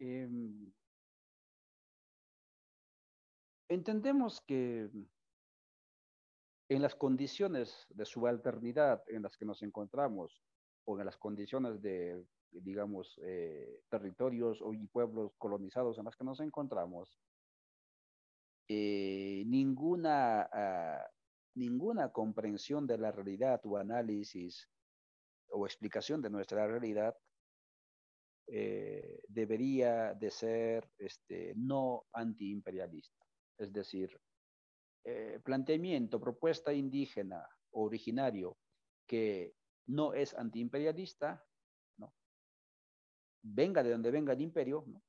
[0.01, 0.73] Em,
[3.69, 4.91] entendemos que
[6.69, 10.43] en las condiciones de subalternidad en las que nos encontramos,
[10.87, 16.41] o en las condiciones de, digamos, eh, territorios y pueblos colonizados en las que nos
[16.41, 17.19] encontramos,
[18.69, 21.07] eh, ninguna, ah,
[21.55, 24.69] ninguna comprensión de la realidad o análisis
[25.49, 27.17] o explicación de nuestra realidad
[28.47, 33.25] eh, debería de ser este, no antiimperialista.
[33.59, 34.19] Es decir,
[35.05, 38.57] eh, planteamiento, propuesta indígena originario
[39.07, 39.55] que
[39.87, 41.45] no es antiimperialista,
[41.99, 42.15] ¿no?
[43.43, 45.03] venga de donde venga el imperio, ¿no?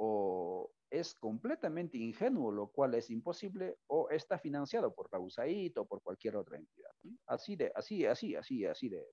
[0.00, 5.86] o es completamente ingenuo, lo cual es imposible, o está financiado por la USAID o
[5.86, 6.90] por cualquier otra entidad.
[7.26, 9.04] Así de, así, así, así, así de,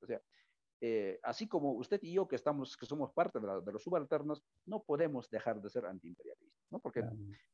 [0.00, 0.20] o sea,
[0.80, 4.80] eh, así como usted y yo que estamos, que somos parte de, los subalternos, no
[4.84, 6.78] podemos dejar de ser antiimperialistas, ¿no?
[6.78, 7.02] Porque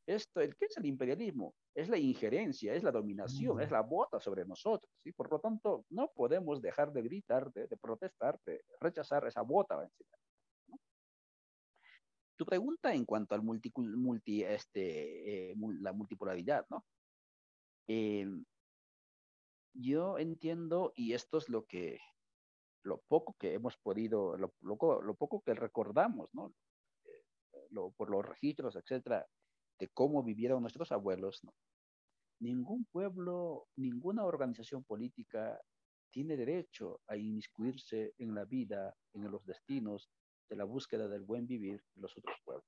[0.06, 1.54] esto, el, ¿qué es el imperialismo?
[1.74, 5.12] Es la injerencia, es la dominación, es la bota sobre nosotros, ¿sí?
[5.12, 9.88] Por lo tanto, no podemos dejar de gritar, de, protestar, de rechazar esa bota
[12.36, 16.84] tu pregunta en cuanto al multi, este, eh, la multipolaridad, ¿no?
[17.86, 18.44] Em,
[19.74, 21.98] yo entiendo, y esto es lo que,
[22.82, 26.54] lo poco que hemos podido, lo, lo, poco que recordamos, ¿no?
[27.04, 29.26] Eh, por los registros, etcétera,
[29.78, 31.54] de cómo vivieron nuestros abuelos, ¿no?
[32.40, 35.60] Ningún pueblo, ninguna organización política
[36.10, 40.08] tiene derecho a inmiscuirse en la vida, en los destinos
[40.54, 42.66] de la búsqueda del buen vivir de los otros pueblos.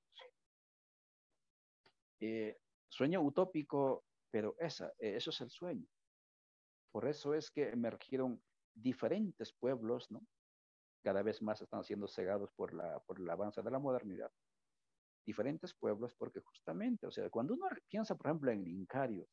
[2.19, 2.57] Eh,
[2.89, 5.87] sueño utópico, pero esa, eh, eso es el sueño.
[6.91, 8.41] Por eso es que emergieron
[8.73, 10.21] diferentes pueblos, ¿no?
[11.01, 14.31] Cada vez más están siendo cegados por, la, por el avance de la modernidad.
[15.25, 19.27] Diferentes pueblos, porque justamente, o sea, cuando uno piensa, por ejemplo, en el Incario,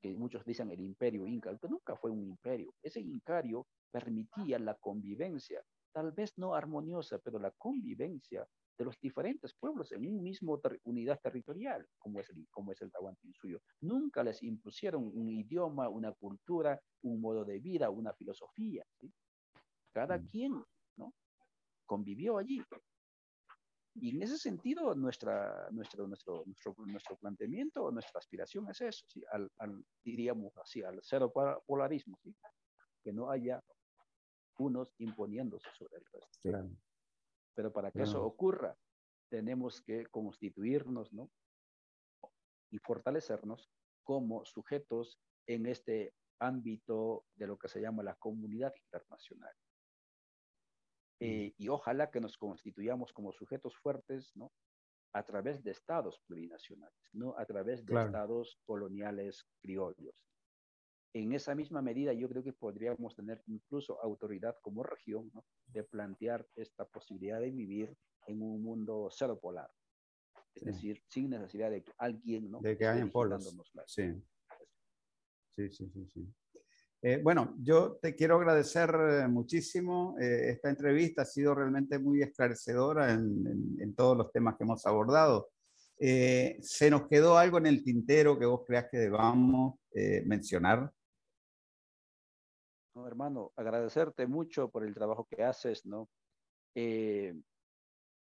[0.00, 2.72] que muchos dicen el imperio inca, que nunca fue un imperio.
[2.82, 5.60] Ese incario permitía la convivencia
[5.92, 8.46] tal vez no armoniosa, pero la convivencia
[8.78, 12.92] de los diferentes pueblos en un mismo unidad territorial, como es el, como es el
[13.32, 13.60] suyo.
[13.80, 18.84] Nunca les impusieron un idioma, una cultura, un modo de vida, una filosofía.
[19.92, 20.26] Cada mm.
[20.28, 20.64] quien
[20.96, 21.12] ¿no?
[21.84, 22.62] convivió allí.
[23.94, 29.24] Y en ese sentido, nuestra, nuestro, nuestro, nuestro, nuestro planteamiento, nuestra aspiración es eso, ¿sí?
[29.32, 31.32] al, diríamos así, al cero
[31.66, 32.32] polarismo, ¿sí?
[33.02, 33.60] que no haya
[34.58, 36.38] unos imponiéndose sobre el resto.
[37.54, 38.76] Pero para que eso ocurra,
[39.28, 41.30] tenemos que constituirnos, ¿no?
[42.70, 43.70] Y fortalecernos
[44.04, 49.54] como sujetos en este ámbito de lo que se llama la comunidad internacional.
[51.20, 54.52] Eh, y ojalá que nos constituyamos como sujetos fuertes, ¿no?
[55.14, 60.14] A través de estados plurinacionales, no a través de estados coloniales criollos
[61.14, 65.30] en esa misma medida yo creo que podríamos tener incluso autoridad como región
[65.66, 67.96] de plantear esta posibilidad de vivir
[68.26, 69.70] en un mundo cero polar.
[70.54, 72.60] Es decir, sin necesidad de que alguien ¿no?
[72.60, 73.56] de que hayan polos.
[73.86, 74.12] Sí.
[75.56, 76.34] sí, sí, sí, sí.
[77.00, 80.16] Eh, bueno, yo te quiero agradecer eh, muchísimo.
[80.20, 84.84] Eh, esta entrevista ha sido realmente muy esclarecedora en, en, todos los temas que hemos
[84.84, 85.50] abordado.
[86.00, 89.80] ¿Se nos quedó algo en el tintero que vos creas que debamos
[90.26, 90.92] mencionar?
[93.06, 96.08] Hermano, agradecerte mucho por el trabajo que haces, ¿no?
[96.74, 97.34] Eh,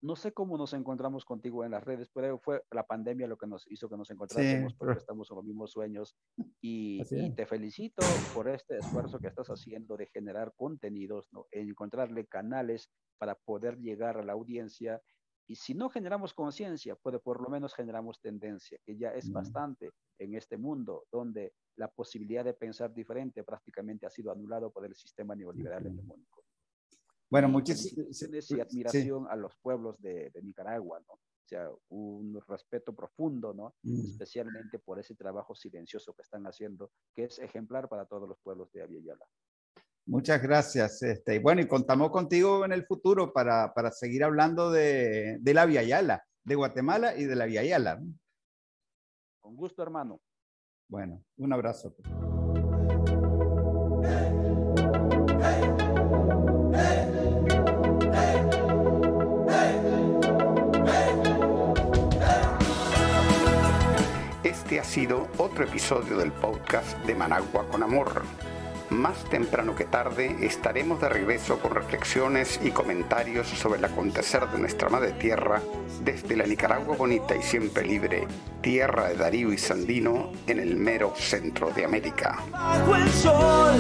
[0.02, 3.48] no sé cómo nos encontramos contigo en las redes, pero fue la pandemia lo que
[3.48, 6.16] nos hizo que nos encontráramos porque estamos en los mismos sueños.
[6.62, 7.04] Y,
[7.36, 11.48] te felicito por este esfuerzo que estás haciendo de generar contenidos, ¿no?
[11.52, 15.02] encontrarle canales para poder llegar a la audiencia
[15.50, 19.90] y si no generamos conciencia, pues por lo menos generamos tendencia, que ya es bastante
[20.20, 24.94] en este mundo donde la posibilidad de pensar diferente prácticamente ha sido anulado por el
[24.94, 26.44] sistema neoliberal hegemónico.
[27.32, 31.14] Bueno, muchísimas y admiración a los pueblos de, Nicaragua, ¿no?
[31.14, 33.74] O sea, un respeto profundo, ¿no?
[33.84, 38.72] Especialmente por ese trabajo silencioso que están haciendo, que es ejemplar para todos los pueblos
[38.72, 39.26] de Aviala.
[40.06, 41.02] Muchas gracias.
[41.04, 45.66] Este, bueno, y contamos contigo en el futuro para, para seguir hablando de, de, la
[45.66, 48.02] Via Yala, de Guatemala y de la Via Yala.
[49.40, 50.20] Con gusto, hermano.
[50.88, 51.96] Bueno, un abrazo.
[64.44, 68.24] Este ha sido otro episodio del podcast de Managua con Amor
[68.90, 74.60] más temprano que tarde estaremos de regreso con reflexiones y comentarios sobre el acontecer de
[74.60, 75.62] nuestra madre tierra
[76.04, 78.28] desde la Nicaragua bonita y siempre libre,
[78.62, 82.40] tierra de Darío y Sandino en el mero centro de América.
[82.52, 83.76] Bajo el sol,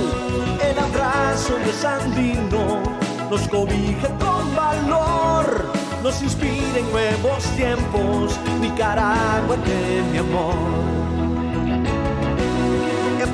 [0.61, 2.83] el abrazo de Sandino
[3.29, 5.65] nos cobija con valor,
[6.03, 9.57] nos inspira en nuevos tiempos, Nicaragua
[10.11, 11.08] mi amor.